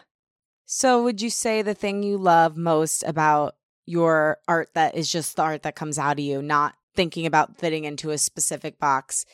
[0.67, 3.55] So, would you say the thing you love most about
[3.87, 7.57] your art that is just the art that comes out of you, not thinking about
[7.57, 9.25] fitting into a specific box,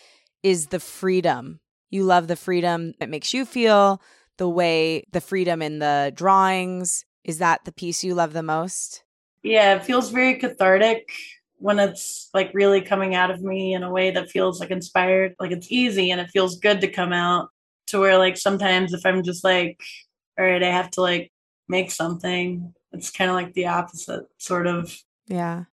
[0.43, 1.61] is the freedom?
[1.91, 4.03] You love the freedom that makes you feel,
[4.37, 7.07] the way the freedom in the drawings.
[7.25, 9.03] Is that the piece you love the most?
[9.43, 11.11] Yeah, it feels very cathartic
[11.57, 15.35] when it's like really coming out of me in a way that feels like inspired
[15.39, 17.51] like it's easy and it feels good to come out
[17.87, 19.81] to where like sometimes if i'm just like
[20.39, 21.31] all right i have to like
[21.69, 25.65] make something it's kind of like the opposite sort of yeah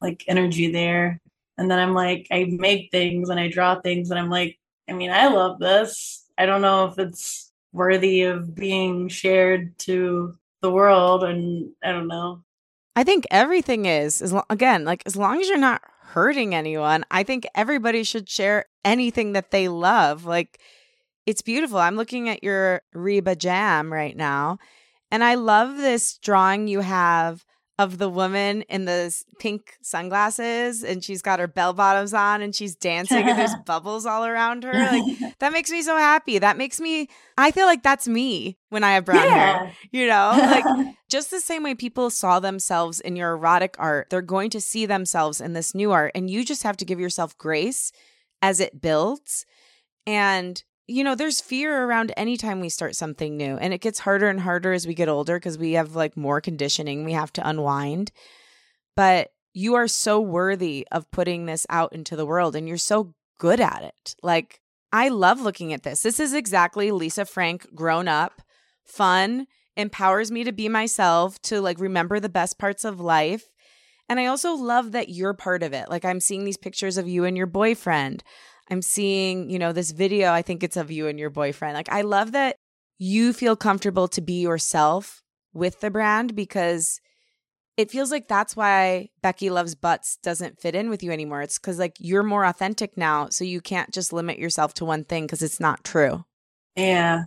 [0.00, 1.20] like energy there
[1.56, 4.92] and then i'm like i make things and i draw things and i'm like i
[4.92, 10.70] mean i love this i don't know if it's worthy of being shared to the
[10.70, 12.42] world and i don't know
[12.98, 14.20] I think everything is.
[14.20, 18.28] As lo- again, like as long as you're not hurting anyone, I think everybody should
[18.28, 20.24] share anything that they love.
[20.24, 20.58] Like
[21.28, 21.76] it's beautiful.
[21.76, 24.56] I'm looking at your Reba jam right now,
[25.10, 27.44] and I love this drawing you have
[27.78, 32.52] of the woman in the pink sunglasses and she's got her bell bottoms on and
[32.52, 34.72] she's dancing and there's bubbles all around her.
[34.72, 36.38] Like that makes me so happy.
[36.38, 39.58] That makes me I feel like that's me when I have brown yeah.
[39.58, 39.72] hair.
[39.92, 40.32] You know?
[40.36, 44.60] Like just the same way people saw themselves in your erotic art, they're going to
[44.60, 47.92] see themselves in this new art and you just have to give yourself grace
[48.42, 49.46] as it builds.
[50.04, 54.28] And you know, there's fear around anytime we start something new, and it gets harder
[54.28, 57.46] and harder as we get older because we have like more conditioning we have to
[57.46, 58.10] unwind.
[58.96, 63.14] But you are so worthy of putting this out into the world, and you're so
[63.38, 64.16] good at it.
[64.22, 66.02] Like, I love looking at this.
[66.02, 68.40] This is exactly Lisa Frank grown up,
[68.82, 69.46] fun,
[69.76, 73.44] empowers me to be myself, to like remember the best parts of life.
[74.08, 75.90] And I also love that you're part of it.
[75.90, 78.24] Like, I'm seeing these pictures of you and your boyfriend.
[78.70, 81.74] I'm seeing, you know, this video, I think it's of you and your boyfriend.
[81.74, 82.56] Like, I love that
[82.98, 85.22] you feel comfortable to be yourself
[85.54, 87.00] with the brand because
[87.76, 91.42] it feels like that's why Becky Loves Butts doesn't fit in with you anymore.
[91.42, 93.28] It's because, like, you're more authentic now.
[93.30, 96.24] So you can't just limit yourself to one thing because it's not true.
[96.76, 97.22] Yeah.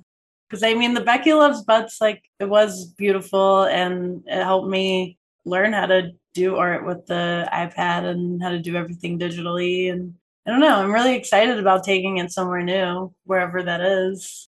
[0.49, 5.17] Because I mean, the Becky Loves Butts, like, it was beautiful and it helped me
[5.45, 9.91] learn how to do art with the iPad and how to do everything digitally.
[9.91, 10.13] And
[10.45, 10.75] I don't know.
[10.75, 14.49] I'm really excited about taking it somewhere new, wherever that is.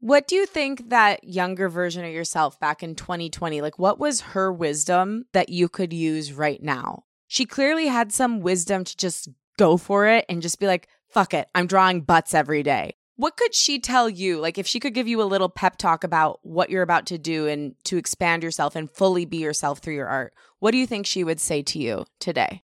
[0.00, 4.20] What do you think that younger version of yourself back in 2020, like what was
[4.20, 7.04] her wisdom that you could use right now?
[7.26, 11.34] She clearly had some wisdom to just go for it and just be like, fuck
[11.34, 12.94] it, I'm drawing butts every day.
[13.16, 14.38] What could she tell you?
[14.38, 17.18] Like, if she could give you a little pep talk about what you're about to
[17.18, 20.86] do and to expand yourself and fully be yourself through your art, what do you
[20.86, 22.62] think she would say to you today?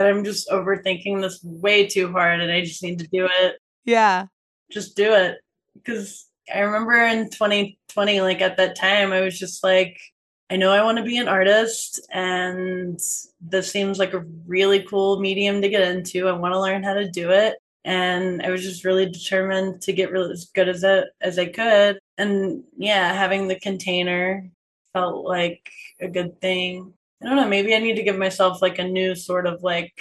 [0.00, 3.56] That I'm just overthinking this way too hard and I just need to do it.
[3.84, 4.26] Yeah.
[4.72, 5.36] Just do it.
[5.74, 10.00] Because I remember in 2020, like at that time, I was just like,
[10.48, 12.98] I know I want to be an artist and
[13.42, 16.28] this seems like a really cool medium to get into.
[16.28, 17.58] I want to learn how to do it.
[17.84, 21.44] And I was just really determined to get really as good as it as I
[21.44, 21.98] could.
[22.16, 24.48] And yeah, having the container
[24.94, 26.94] felt like a good thing.
[27.22, 29.92] I don't know, maybe I need to give myself like a new sort of like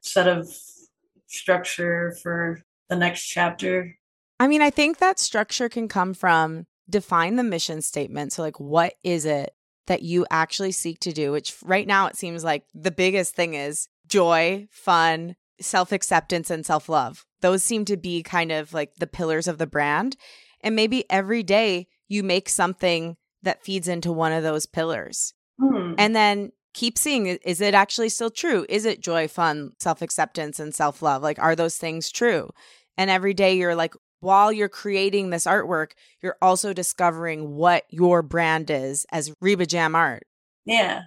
[0.00, 0.48] set of
[1.26, 3.96] structure for the next chapter.
[4.40, 8.32] I mean, I think that structure can come from define the mission statement.
[8.32, 9.54] So, like, what is it
[9.86, 11.32] that you actually seek to do?
[11.32, 16.64] Which right now it seems like the biggest thing is joy, fun, self acceptance, and
[16.64, 17.24] self love.
[17.40, 20.16] Those seem to be kind of like the pillars of the brand.
[20.60, 25.34] And maybe every day you make something that feeds into one of those pillars.
[25.60, 25.94] Hmm.
[25.98, 28.66] And then keep seeing is it actually still true?
[28.68, 31.22] Is it joy, fun, self acceptance, and self love?
[31.22, 32.50] Like, are those things true?
[32.96, 38.22] And every day you're like, while you're creating this artwork, you're also discovering what your
[38.22, 40.24] brand is as Reba Jam Art.
[40.64, 41.02] Yeah.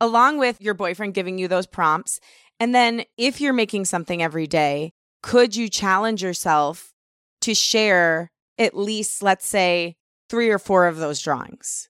[0.00, 2.20] Along with your boyfriend giving you those prompts.
[2.60, 6.92] And then if you're making something every day, could you challenge yourself
[7.40, 9.96] to share at least, let's say,
[10.28, 11.88] three or four of those drawings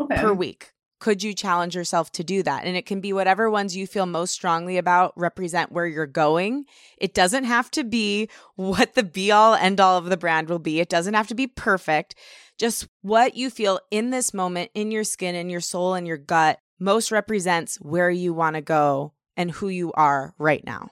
[0.00, 0.16] okay.
[0.16, 0.72] per week?
[1.00, 2.64] Could you challenge yourself to do that?
[2.64, 6.64] And it can be whatever ones you feel most strongly about represent where you're going.
[6.96, 10.58] It doesn't have to be what the be all end all of the brand will
[10.58, 10.80] be.
[10.80, 12.14] It doesn't have to be perfect.
[12.58, 16.16] Just what you feel in this moment, in your skin, in your soul, and your
[16.16, 20.90] gut most represents where you want to go and who you are right now.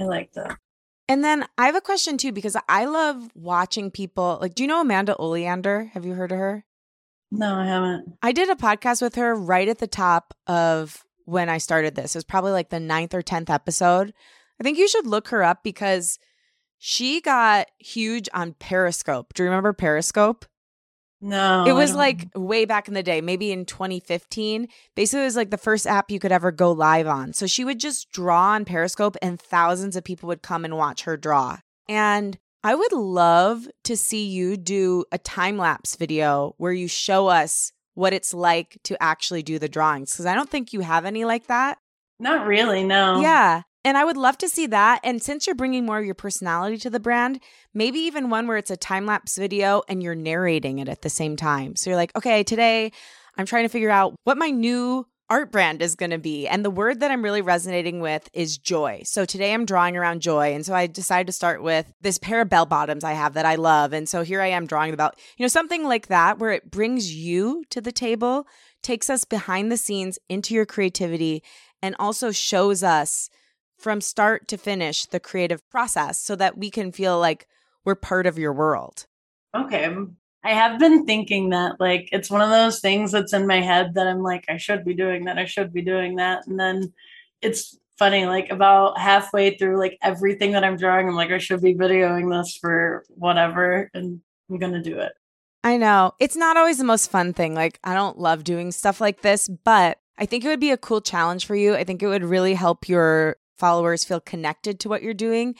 [0.00, 0.58] I like that.
[1.08, 4.38] And then I have a question too, because I love watching people.
[4.40, 5.90] Like, do you know Amanda Oleander?
[5.94, 6.64] Have you heard of her?
[7.34, 8.14] No, I haven't.
[8.22, 12.14] I did a podcast with her right at the top of when I started this.
[12.14, 14.12] It was probably like the ninth or 10th episode.
[14.60, 16.18] I think you should look her up because
[16.78, 19.32] she got huge on Periscope.
[19.32, 20.44] Do you remember Periscope?
[21.22, 21.64] No.
[21.66, 24.68] It was like way back in the day, maybe in 2015.
[24.94, 27.32] Basically, it was like the first app you could ever go live on.
[27.32, 31.04] So she would just draw on Periscope and thousands of people would come and watch
[31.04, 31.58] her draw.
[31.88, 37.26] And I would love to see you do a time lapse video where you show
[37.26, 41.04] us what it's like to actually do the drawings because I don't think you have
[41.04, 41.78] any like that.
[42.18, 43.20] Not really, no.
[43.20, 43.62] Yeah.
[43.84, 45.00] And I would love to see that.
[45.02, 47.40] And since you're bringing more of your personality to the brand,
[47.74, 51.10] maybe even one where it's a time lapse video and you're narrating it at the
[51.10, 51.74] same time.
[51.74, 52.92] So you're like, okay, today
[53.36, 56.46] I'm trying to figure out what my new art brand is going to be.
[56.46, 59.00] And the word that I'm really resonating with is joy.
[59.06, 60.52] So today I'm drawing around joy.
[60.52, 63.46] And so I decided to start with this pair of bell bottoms I have that
[63.46, 63.94] I love.
[63.94, 67.14] And so here I am drawing about, you know, something like that where it brings
[67.14, 68.46] you to the table
[68.82, 71.42] takes us behind the scenes into your creativity
[71.80, 73.30] and also shows us
[73.78, 77.48] from start to finish the creative process so that we can feel like
[77.86, 79.06] we're part of your world.
[79.56, 79.96] Okay.
[80.44, 83.94] I have been thinking that like it's one of those things that's in my head
[83.94, 86.92] that I'm like I should be doing that I should be doing that and then
[87.40, 91.62] it's funny like about halfway through like everything that I'm drawing I'm like I should
[91.62, 94.20] be videoing this for whatever and
[94.50, 95.12] I'm going to do it.
[95.64, 96.12] I know.
[96.18, 97.54] It's not always the most fun thing.
[97.54, 100.76] Like I don't love doing stuff like this, but I think it would be a
[100.76, 101.74] cool challenge for you.
[101.74, 105.54] I think it would really help your followers feel connected to what you're doing.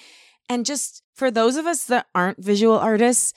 [0.48, 3.32] And just for those of us that aren't visual artists,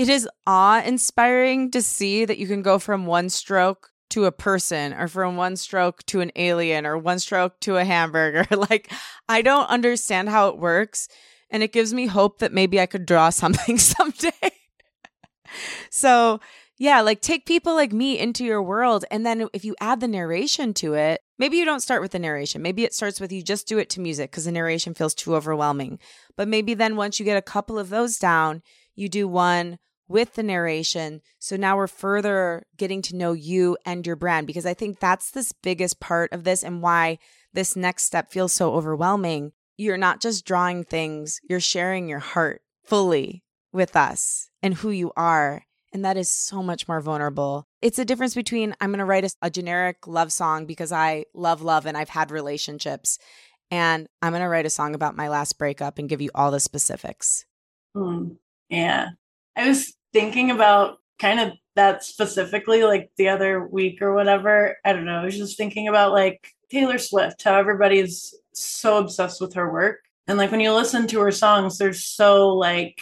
[0.00, 4.32] it is awe inspiring to see that you can go from one stroke to a
[4.32, 8.46] person or from one stroke to an alien or one stroke to a hamburger.
[8.56, 8.90] like,
[9.28, 11.06] I don't understand how it works.
[11.50, 14.30] And it gives me hope that maybe I could draw something someday.
[15.90, 16.40] so,
[16.78, 19.04] yeah, like take people like me into your world.
[19.10, 22.18] And then if you add the narration to it, maybe you don't start with the
[22.18, 22.62] narration.
[22.62, 25.36] Maybe it starts with you just do it to music because the narration feels too
[25.36, 25.98] overwhelming.
[26.38, 28.62] But maybe then once you get a couple of those down,
[28.94, 29.78] you do one
[30.10, 31.22] with the narration.
[31.38, 35.30] So now we're further getting to know you and your brand because I think that's
[35.30, 37.18] this biggest part of this and why
[37.52, 39.52] this next step feels so overwhelming.
[39.76, 45.12] You're not just drawing things, you're sharing your heart fully with us and who you
[45.16, 45.64] are.
[45.92, 47.68] And that is so much more vulnerable.
[47.80, 51.26] It's a difference between I'm going to write a, a, generic love song because I
[51.34, 53.18] love love and I've had relationships,
[53.72, 56.52] and I'm going to write a song about my last breakup and give you all
[56.52, 57.44] the specifics.
[57.96, 58.36] Mm,
[58.68, 59.08] yeah.
[59.56, 64.76] I was thinking about kind of that specifically like the other week or whatever.
[64.84, 65.20] I don't know.
[65.20, 70.00] I was just thinking about like Taylor Swift, how everybody's so obsessed with her work.
[70.26, 73.00] And like when you listen to her songs, they're so like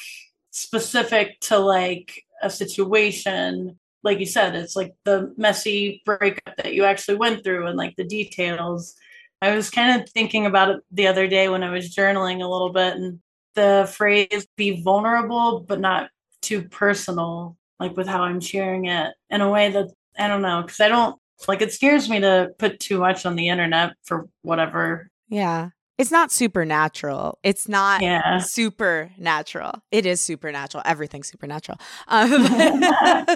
[0.51, 3.79] specific to like a situation.
[4.03, 7.97] Like you said, it's like the messy breakup that you actually went through and like
[7.97, 8.95] the details.
[9.41, 12.49] I was kind of thinking about it the other day when I was journaling a
[12.49, 13.21] little bit and
[13.55, 16.11] the phrase be vulnerable but not
[16.43, 20.63] too personal, like with how I'm sharing it in a way that I don't know,
[20.63, 24.29] because I don't like it scares me to put too much on the internet for
[24.43, 25.09] whatever.
[25.29, 25.71] Yeah.
[25.99, 27.39] It's not supernatural.
[27.43, 28.39] It's not yeah.
[28.39, 29.83] supernatural.
[29.91, 30.83] It is supernatural.
[30.87, 31.79] Everything's supernatural.
[32.07, 32.47] Um,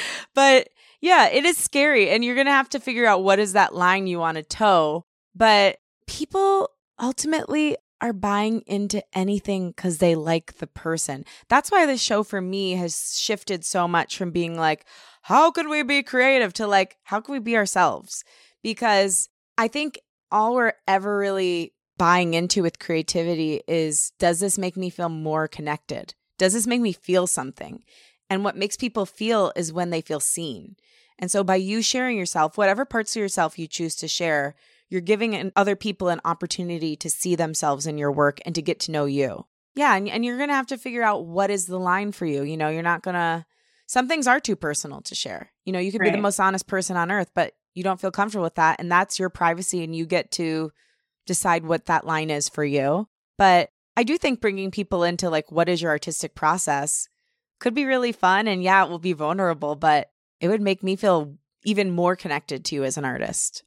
[0.34, 0.68] but
[1.00, 2.10] yeah, it is scary.
[2.10, 4.42] And you're going to have to figure out what is that line you want to
[4.42, 5.06] toe.
[5.34, 11.24] But people ultimately are buying into anything because they like the person.
[11.48, 14.86] That's why this show for me has shifted so much from being like,
[15.22, 18.24] how could we be creative to like, how can we be ourselves?
[18.62, 19.28] Because
[19.58, 24.88] I think all we're ever really buying into with creativity is does this make me
[24.88, 26.14] feel more connected?
[26.38, 27.84] Does this make me feel something?
[28.30, 30.76] And what makes people feel is when they feel seen.
[31.18, 34.54] And so by you sharing yourself, whatever parts of yourself you choose to share,
[34.90, 38.80] you're giving other people an opportunity to see themselves in your work and to get
[38.80, 39.46] to know you.
[39.74, 42.26] Yeah, and, and you're going to have to figure out what is the line for
[42.26, 42.42] you.
[42.42, 43.46] You know, you're not going to,
[43.86, 45.52] some things are too personal to share.
[45.64, 46.10] You know, you could right.
[46.10, 48.80] be the most honest person on earth, but you don't feel comfortable with that.
[48.80, 50.72] And that's your privacy, and you get to
[51.24, 53.08] decide what that line is for you.
[53.38, 57.08] But I do think bringing people into like, what is your artistic process
[57.60, 58.48] could be really fun.
[58.48, 60.10] And yeah, it will be vulnerable, but
[60.40, 63.62] it would make me feel even more connected to you as an artist.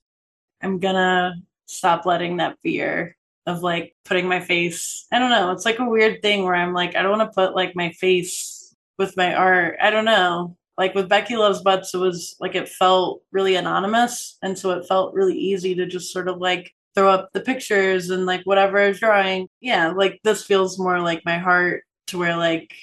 [0.64, 1.36] I'm gonna
[1.66, 5.06] stop letting that fear of like putting my face.
[5.12, 5.52] I don't know.
[5.52, 7.92] It's like a weird thing where I'm like, I don't want to put like my
[7.92, 9.78] face with my art.
[9.82, 10.58] I don't know.
[10.78, 14.38] Like with Becky Loves Butts, it was like it felt really anonymous.
[14.42, 18.10] And so it felt really easy to just sort of like throw up the pictures
[18.10, 19.48] and like whatever I was drawing.
[19.62, 22.74] Yeah, like this feels more like my heart to where like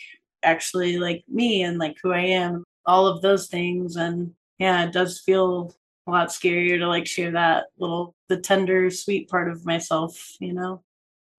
[0.42, 3.96] actually like me and like who I am, all of those things.
[3.96, 5.74] And yeah, it does feel
[6.10, 10.52] a lot scarier to like share that little the tender sweet part of myself you
[10.52, 10.82] know?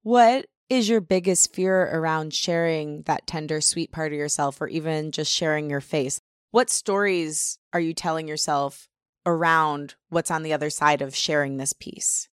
[0.03, 5.11] What is your biggest fear around sharing that tender sweet part of yourself or even
[5.11, 6.21] just sharing your face?
[6.51, 8.87] What stories are you telling yourself
[9.25, 12.29] around what's on the other side of sharing this piece?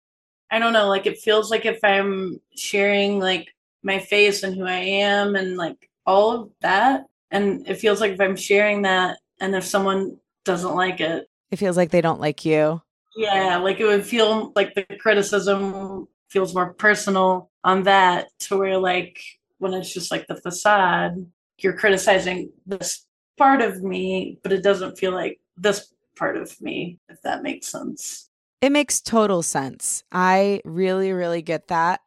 [0.51, 4.65] I don't know like it feels like if i'm sharing like my face and who
[4.65, 9.19] i am and like all of that and it feels like if i'm sharing that
[9.39, 12.81] and if someone doesn't like it it feels like they don't like you.
[13.15, 18.77] Yeah, like it would feel like the criticism feels more personal on that to where
[18.77, 19.19] like
[19.57, 21.15] when it's just like the facade,
[21.57, 23.05] you're criticizing this
[23.37, 27.67] part of me, but it doesn't feel like this part of me, if that makes
[27.67, 28.29] sense.
[28.61, 30.03] It makes total sense.
[30.11, 32.01] I really, really get that.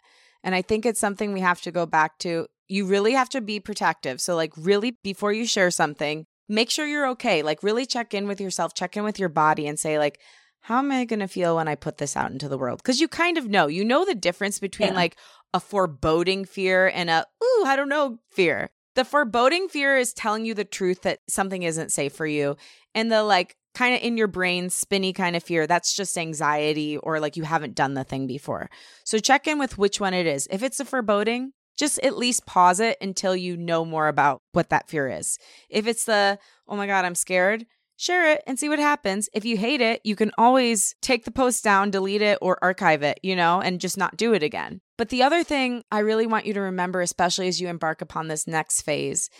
[0.45, 2.47] And I think it's something we have to go back to.
[2.68, 4.20] You really have to be protective.
[4.20, 7.42] So, like, really, before you share something, make sure you're okay.
[7.42, 10.20] Like really check in with yourself, check in with your body and say like
[10.61, 12.84] how am I going to feel when I put this out into the world?
[12.84, 13.66] Cuz you kind of know.
[13.66, 14.94] You know the difference between yeah.
[14.94, 15.16] like
[15.53, 18.70] a foreboding fear and a ooh, I don't know fear.
[18.94, 22.57] The foreboding fear is telling you the truth that something isn't safe for you.
[22.94, 26.98] And the like kind of in your brain spinny kind of fear, that's just anxiety
[26.98, 28.70] or like you haven't done the thing before.
[29.05, 30.46] So check in with which one it is.
[30.50, 34.70] If it's a foreboding, just at least pause it until you know more about what
[34.70, 35.39] that fear is.
[35.68, 37.66] If it's the, oh my God, I'm scared,
[37.97, 39.29] share it and see what happens.
[39.33, 43.03] If you hate it, you can always take the post down, delete it, or archive
[43.03, 44.81] it, you know, and just not do it again.
[44.99, 48.29] But the other thing I really want you to remember, especially as you embark upon
[48.29, 49.31] this next phase,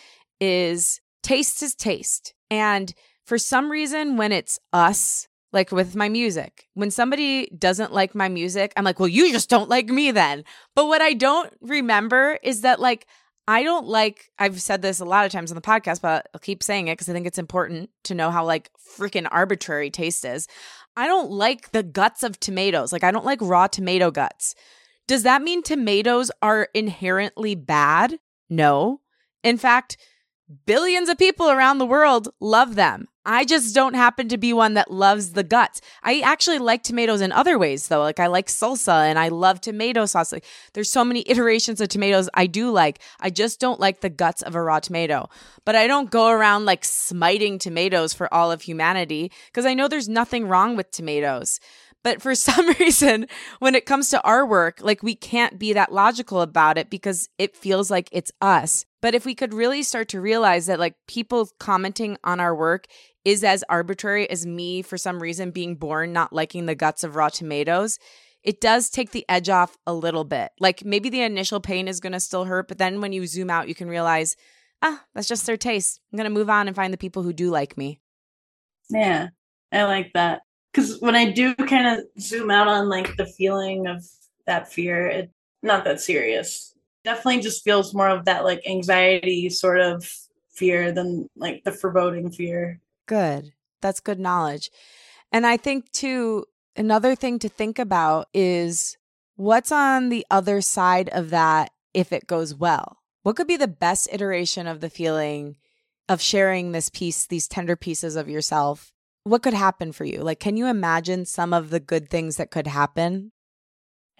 [0.41, 2.35] is taste is taste.
[2.51, 2.93] And
[3.25, 8.29] for some reason, when it's us, like with my music, when somebody doesn't like my
[8.29, 10.45] music, I'm like, well, you just don't like me then.
[10.75, 13.07] But what I don't remember is that, like,
[13.47, 16.41] I don't like, I've said this a lot of times on the podcast, but I'll
[16.41, 20.25] keep saying it because I think it's important to know how, like, freaking arbitrary taste
[20.25, 20.47] is.
[20.97, 22.93] I don't like the guts of tomatoes.
[22.93, 24.55] Like, I don't like raw tomato guts.
[25.09, 28.19] Does that mean tomatoes are inherently bad?
[28.49, 29.01] No.
[29.43, 29.97] In fact,
[30.67, 33.09] billions of people around the world love them.
[33.25, 35.81] I just don't happen to be one that loves the guts.
[36.03, 38.01] I actually like tomatoes in other ways though.
[38.01, 40.33] Like I like salsa and I love tomato sauce.
[40.33, 42.99] Like there's so many iterations of tomatoes I do like.
[43.21, 45.29] I just don't like the guts of a raw tomato.
[45.65, 49.87] But I don't go around like smiting tomatoes for all of humanity because I know
[49.87, 51.61] there's nothing wrong with tomatoes.
[52.03, 53.27] But for some reason,
[53.59, 57.29] when it comes to our work, like we can't be that logical about it because
[57.39, 58.85] it feels like it's us.
[59.01, 62.87] But if we could really start to realize that like people commenting on our work
[63.25, 67.17] is as arbitrary as me for some reason being born not liking the guts of
[67.17, 67.99] raw tomatoes,
[68.43, 70.51] it does take the edge off a little bit.
[70.59, 73.51] Like maybe the initial pain is going to still hurt, but then when you zoom
[73.51, 74.37] out, you can realize,
[74.83, 76.01] ah, that's just their taste.
[76.13, 78.01] I'm going to move on and find the people who do like me.
[78.91, 79.29] Yeah,
[79.71, 80.43] I like that
[80.73, 84.05] because when I do kind of zoom out on like the feeling of
[84.47, 86.75] that fear, it's not that serious.
[87.05, 90.09] Definitely just feels more of that like anxiety sort of
[90.51, 92.81] fear than like the foreboding fear.
[93.07, 93.53] Good.
[93.81, 94.71] That's good knowledge.
[95.31, 96.47] And I think too
[96.77, 98.97] another thing to think about is
[99.37, 102.99] what's on the other side of that if it goes well.
[103.23, 105.57] What could be the best iteration of the feeling
[106.09, 108.93] of sharing this piece, these tender pieces of yourself
[109.25, 110.21] what could happen for you?
[110.21, 113.33] Like, can you imagine some of the good things that could happen?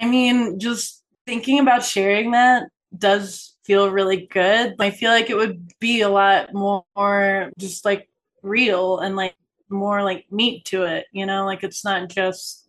[0.01, 2.65] I mean, just thinking about sharing that
[2.97, 4.75] does feel really good.
[4.79, 8.09] I feel like it would be a lot more just like
[8.43, 9.35] real and like
[9.69, 11.47] more like meat to it, you know?
[11.47, 12.69] Like, it's not just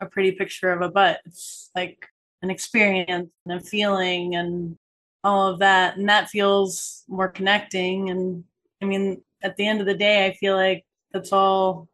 [0.00, 2.06] a pretty picture of a butt, it's like
[2.42, 4.76] an experience and a feeling and
[5.22, 5.96] all of that.
[5.96, 8.08] And that feels more connecting.
[8.10, 8.44] And
[8.82, 11.88] I mean, at the end of the day, I feel like that's all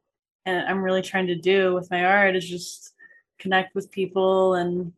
[0.45, 2.95] and I'm really trying to do with my art is just
[3.39, 4.93] connect with people and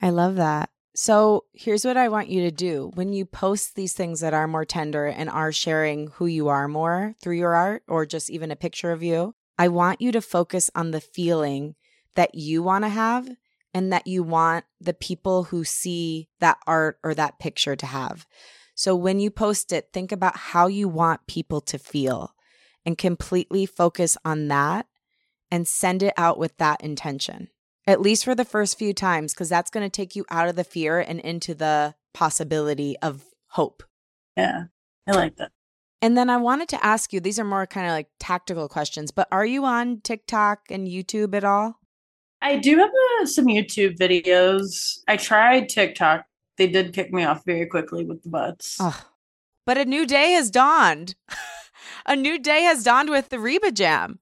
[0.00, 0.70] I love that.
[0.94, 2.90] So, here's what I want you to do.
[2.94, 6.68] When you post these things that are more tender and are sharing who you are
[6.68, 10.20] more through your art or just even a picture of you, I want you to
[10.20, 11.76] focus on the feeling
[12.16, 13.28] that you want to have
[13.72, 18.26] and that you want the people who see that art or that picture to have.
[18.74, 22.34] So, when you post it, think about how you want people to feel
[22.90, 24.86] and completely focus on that
[25.48, 27.48] and send it out with that intention,
[27.86, 30.56] at least for the first few times, because that's going to take you out of
[30.56, 33.84] the fear and into the possibility of hope.
[34.36, 34.64] Yeah,
[35.06, 35.52] I like that.
[36.02, 39.12] And then I wanted to ask you these are more kind of like tactical questions,
[39.12, 41.76] but are you on TikTok and YouTube at all?
[42.42, 44.98] I do have uh, some YouTube videos.
[45.06, 46.24] I tried TikTok.
[46.56, 48.78] They did kick me off very quickly with the butts.
[48.80, 49.06] Oh,
[49.64, 51.14] but a new day has dawned.
[52.06, 54.18] a new day has dawned with the Reba Jam.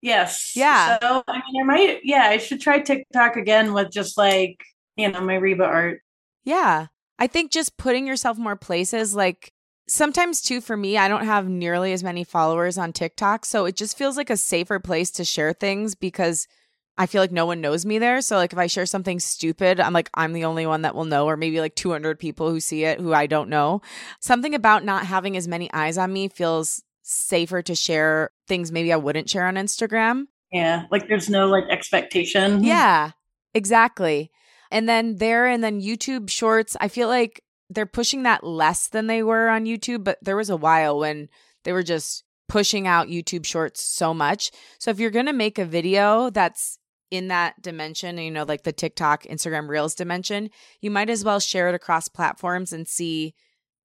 [0.00, 0.52] Yes.
[0.54, 0.98] Yeah.
[1.00, 2.00] So I mean, I might.
[2.04, 4.62] Yeah, I should try TikTok again with just like
[4.96, 6.02] you know my Reba art.
[6.44, 6.86] Yeah,
[7.18, 9.14] I think just putting yourself more places.
[9.14, 9.52] Like
[9.88, 13.76] sometimes too, for me, I don't have nearly as many followers on TikTok, so it
[13.76, 16.46] just feels like a safer place to share things because
[16.96, 18.20] I feel like no one knows me there.
[18.20, 21.04] So like if I share something stupid, I'm like I'm the only one that will
[21.04, 23.82] know or maybe like 200 people who see it who I don't know.
[24.20, 28.92] Something about not having as many eyes on me feels safer to share things maybe
[28.92, 30.24] I wouldn't share on Instagram.
[30.52, 32.62] Yeah, like there's no like expectation.
[32.62, 33.12] Yeah,
[33.54, 34.30] exactly.
[34.70, 39.06] And then there and then YouTube shorts, I feel like they're pushing that less than
[39.06, 41.28] they were on YouTube, but there was a while when
[41.64, 44.50] they were just pushing out YouTube shorts so much.
[44.78, 46.78] So if you're going to make a video that's
[47.10, 50.50] in that dimension, you know, like the TikTok, Instagram Reels dimension,
[50.80, 53.34] you might as well share it across platforms and see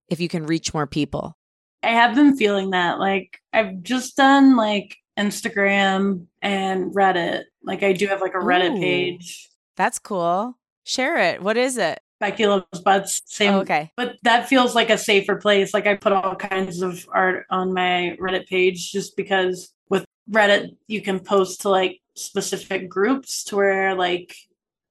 [0.09, 1.38] if you can reach more people.
[1.84, 2.99] I have been feeling that.
[2.99, 7.43] Like I've just done like Instagram and Reddit.
[7.63, 8.79] Like I do have like a Reddit Ooh.
[8.79, 9.49] page.
[9.75, 10.57] That's cool.
[10.86, 11.41] Share it.
[11.41, 11.99] What is it?
[12.19, 13.21] Becky loves butts.
[13.25, 13.91] Same Oh, okay.
[13.97, 15.73] but that feels like a safer place.
[15.73, 20.69] Like I put all kinds of art on my Reddit page just because with Reddit
[20.88, 24.34] you can post to like specific groups to where like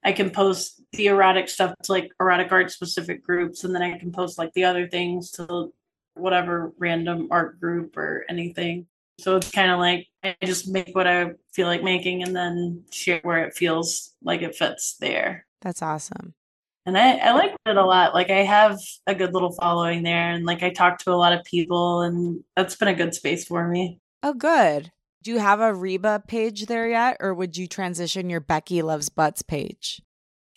[0.05, 3.97] I can post the erotic stuff to like erotic art specific groups and then I
[3.99, 5.73] can post like the other things to
[6.15, 8.87] whatever random art group or anything.
[9.21, 12.85] So it's kind of like I just make what I feel like making and then
[12.91, 15.47] share where it feels like it fits there.
[15.61, 16.35] That's awesome.
[16.87, 18.15] And I, I like it a lot.
[18.15, 21.33] Like I have a good little following there and like I talk to a lot
[21.33, 24.01] of people and that's been a good space for me.
[24.25, 24.91] Oh, good.
[25.23, 29.09] Do you have a Reba page there yet, or would you transition your Becky Loves
[29.09, 30.03] Butts page?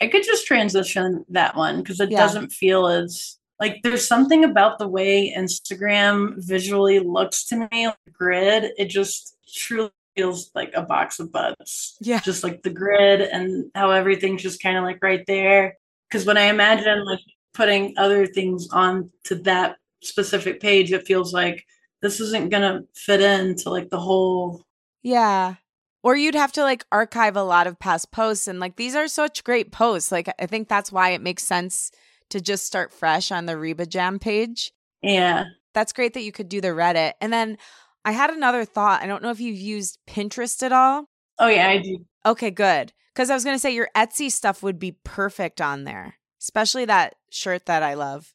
[0.01, 2.17] I could just transition that one because it Yeah.
[2.17, 7.97] doesn't feel as like there's something about the way Instagram visually looks to me, like
[8.11, 8.71] grid.
[8.77, 11.97] It just truly feels like a box of butts.
[12.01, 12.19] Yeah.
[12.19, 15.77] Just like the grid and how everything's just kind of like right there.
[16.09, 17.19] Because when I imagine like
[17.53, 21.65] putting other things on to that specific page, it feels like
[22.01, 24.63] this isn't gonna fit into like the whole
[25.01, 25.55] Yeah.
[26.03, 28.47] Or you'd have to like archive a lot of past posts.
[28.47, 30.11] And like these are such great posts.
[30.11, 31.91] Like I think that's why it makes sense
[32.29, 34.71] to just start fresh on the Reba Jam page.
[35.01, 35.45] yeah.
[35.73, 37.13] That's great that you could do the Reddit.
[37.19, 37.57] And then
[38.05, 39.01] I had another thought.
[39.03, 41.09] I don't know if you've used Pinterest at all.
[41.37, 42.05] Oh yeah, I do.
[42.25, 42.93] Okay, good.
[43.13, 46.85] Because I was going to say your Etsy stuff would be perfect on there, especially
[46.85, 48.33] that shirt that I love.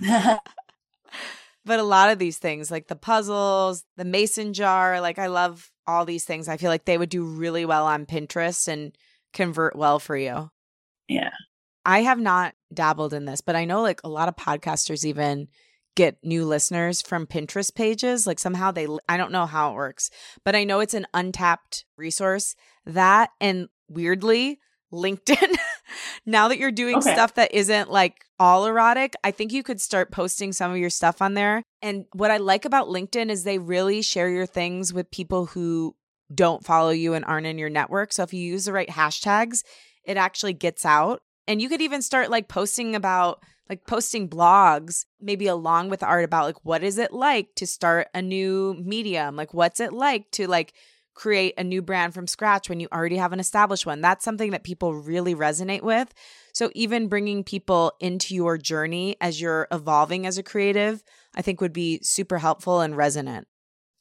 [1.64, 5.70] But a lot of these things, like the puzzles, the mason jar, like I love
[5.86, 6.48] all these things.
[6.48, 8.96] I feel like they would do really well on Pinterest and
[9.32, 10.50] convert well for you.
[11.06, 11.30] yeah.
[11.84, 15.48] I have not dabbled in this, but I know like a lot of podcasters even
[15.94, 18.26] get new listeners from Pinterest pages.
[18.26, 20.10] Like somehow they, I don't know how it works,
[20.44, 22.54] but I know it's an untapped resource.
[22.86, 24.58] That and weirdly,
[24.92, 25.56] LinkedIn.
[26.26, 27.12] now that you're doing Okay.
[27.12, 30.90] stuff that isn't like all erotic, I think you could start posting some of your
[30.90, 31.62] stuff on there.
[31.80, 35.94] And what I like about LinkedIn is they really share your things with people who
[36.34, 38.12] don't follow you and aren't in your network.
[38.12, 39.62] So if you use the right hashtags,
[40.04, 41.22] it actually gets out.
[41.46, 46.24] And you could even start like posting about like posting blogs, maybe along with art
[46.24, 49.36] about like what is it like to start a new medium?
[49.36, 50.74] Like what's it like to like
[51.14, 54.00] create a new brand from scratch when you already have an established one?
[54.00, 56.12] That's something that people really resonate with.
[56.52, 61.02] So even bringing people into your journey as you're evolving as a creative,
[61.34, 63.46] I think would be super helpful and resonant.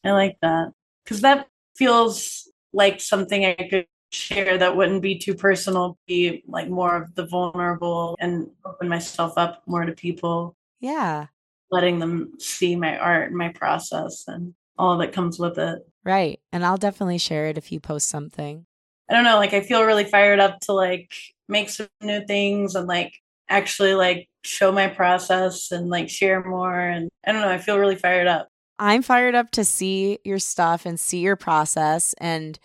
[0.03, 0.73] I like that
[1.03, 6.69] because that feels like something I could share that wouldn't be too personal, be like
[6.69, 11.27] more of the vulnerable and open myself up more to people, Yeah.
[11.71, 15.87] letting them see my art and my process and all that comes with it.
[16.03, 16.39] Right.
[16.51, 18.65] And I'll definitely share it if you post something.
[19.09, 21.13] I don't know, like I feel really fired up to like
[21.47, 23.13] make some new things and like
[23.49, 27.77] actually like show my process and like share more and I don't know, I feel
[27.77, 28.47] really fired up.
[28.79, 32.13] I'm fired up to see your stuff and see your process.
[32.19, 32.57] And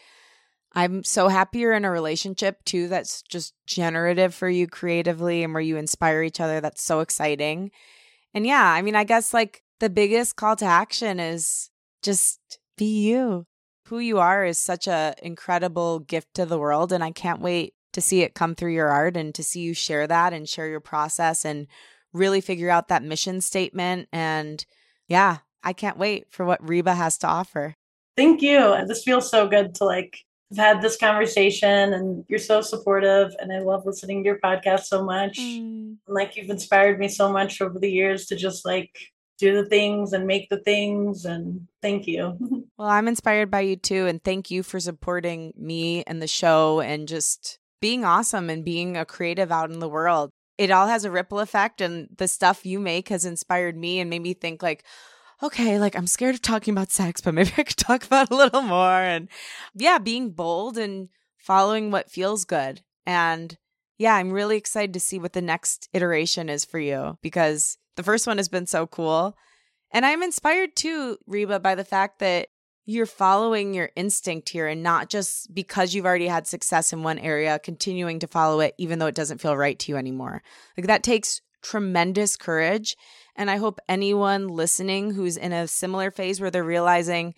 [0.77, 5.55] I'm so happy you're in a relationship too that's just generative for you creatively and
[5.55, 6.61] where you inspire each other.
[6.61, 7.71] That's so exciting.
[8.35, 11.71] And yeah, I mean, I guess like the biggest call to action is
[12.03, 13.47] just be you.
[13.87, 16.93] Who you are is such a incredible gift to the world.
[16.93, 19.73] And I can't wait to see it come through your art and to see you
[19.73, 21.69] share that and share your process and
[22.13, 24.09] really figure out that mission statement.
[24.13, 24.63] And
[25.09, 27.77] yeah, I can't wait for what Reba has to offer.
[28.15, 28.77] Thank you.
[28.87, 33.53] This feels so good to like have had this conversation and you're so supportive and
[33.53, 35.39] I love listening to your podcast so much.
[35.39, 35.97] Mm.
[36.07, 38.97] And, like you've inspired me so much over the years to just like
[39.39, 42.37] do the things and make the things and thank you.
[42.79, 44.07] Well, I'm inspired by you too.
[44.07, 48.99] And thank you for supporting me and the show and just being awesome and being
[48.99, 50.31] a creative out in the world.
[50.59, 54.11] It all has a ripple effect, and the stuff you make has inspired me and
[54.11, 54.85] made me think, like,
[55.43, 58.37] okay, like I'm scared of talking about sex, but maybe I could talk about a
[58.37, 59.01] little more.
[59.01, 59.29] And
[59.75, 61.09] yeah, being bold and
[61.39, 62.83] following what feels good.
[63.07, 63.57] And
[63.99, 68.03] yeah, I'm really excited to see what the next iteration is for you because the
[68.03, 69.37] first one has been so cool.
[69.93, 72.49] And I'm inspired too, Reba, by the fact that
[72.85, 77.19] you're following your instinct here and not just because you've already had success in one
[77.19, 80.43] area, continuing to follow it, even though it doesn't feel right to you anymore.
[80.77, 82.97] Like that takes tremendous courage.
[83.37, 87.35] And I hope anyone listening who's in a similar phase where they're realizing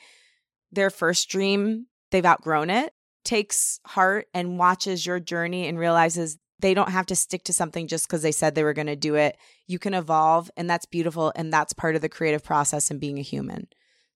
[0.71, 2.93] their first dream, they've outgrown it,
[3.25, 7.89] takes heart and watches your journey and realizes they don't have to stick to something
[7.89, 9.37] just because they said they were going to do it.
[9.67, 11.33] You can evolve, and that's beautiful.
[11.35, 13.69] And that's part of the creative process and being a human.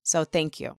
[0.03, 0.77] So thank you.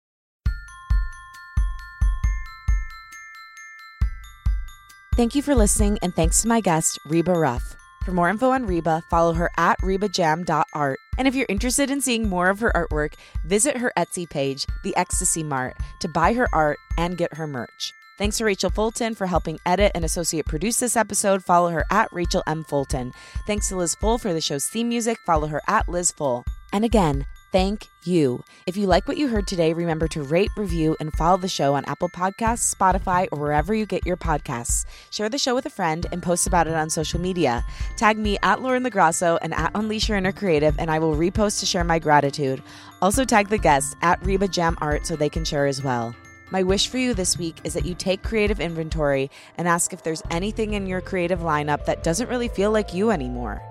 [5.16, 7.76] Thank you for listening, and thanks to my guest, Reba Ruff.
[8.04, 11.00] For more info on Reba, follow her at rebajam.art.
[11.18, 13.14] And if you're interested in seeing more of her artwork,
[13.46, 17.94] visit her Etsy page, The Ecstasy Mart, to buy her art and get her merch.
[18.18, 21.44] Thanks to Rachel Fulton for helping edit and associate produce this episode.
[21.44, 22.64] Follow her at Rachel M.
[22.64, 23.12] Fulton.
[23.48, 25.18] Thanks to Liz Full for the show's theme music.
[25.26, 26.46] Follow her at Liz Full.
[26.72, 28.44] And again, thank you.
[28.66, 31.76] If you like what you heard today, remember to rate, review, and follow the show
[31.76, 34.86] on Apple Podcasts, Spotify, or wherever you get your podcasts.
[35.12, 37.64] Share the show with a friend and post about it on social media.
[37.96, 41.60] Tag me at Lauren LoGrasso and at Unleash Your Inner Creative, and I will repost
[41.60, 42.62] to share my gratitude.
[43.04, 46.16] Also tag the guests at Reba Jam Art so they can share as well.
[46.50, 50.04] My wish for you this week is that you take creative inventory and ask if
[50.04, 53.62] there's anything in your creative lineup that doesn't really feel like you anymore.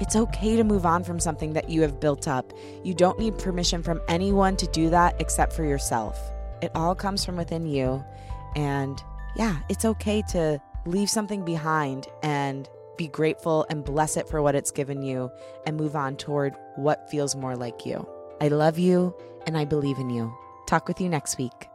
[0.00, 2.52] It's okay to move on from something that you have built up.
[2.84, 6.18] You don't need permission from anyone to do that except for yourself.
[6.60, 8.04] It all comes from within you.
[8.54, 9.02] And
[9.36, 14.54] yeah, it's okay to leave something behind and be grateful and bless it for what
[14.54, 15.30] it's given you
[15.66, 18.06] and move on toward what feels more like you.
[18.40, 19.14] I love you
[19.46, 20.34] and I believe in you.
[20.66, 21.68] Talk with you next week.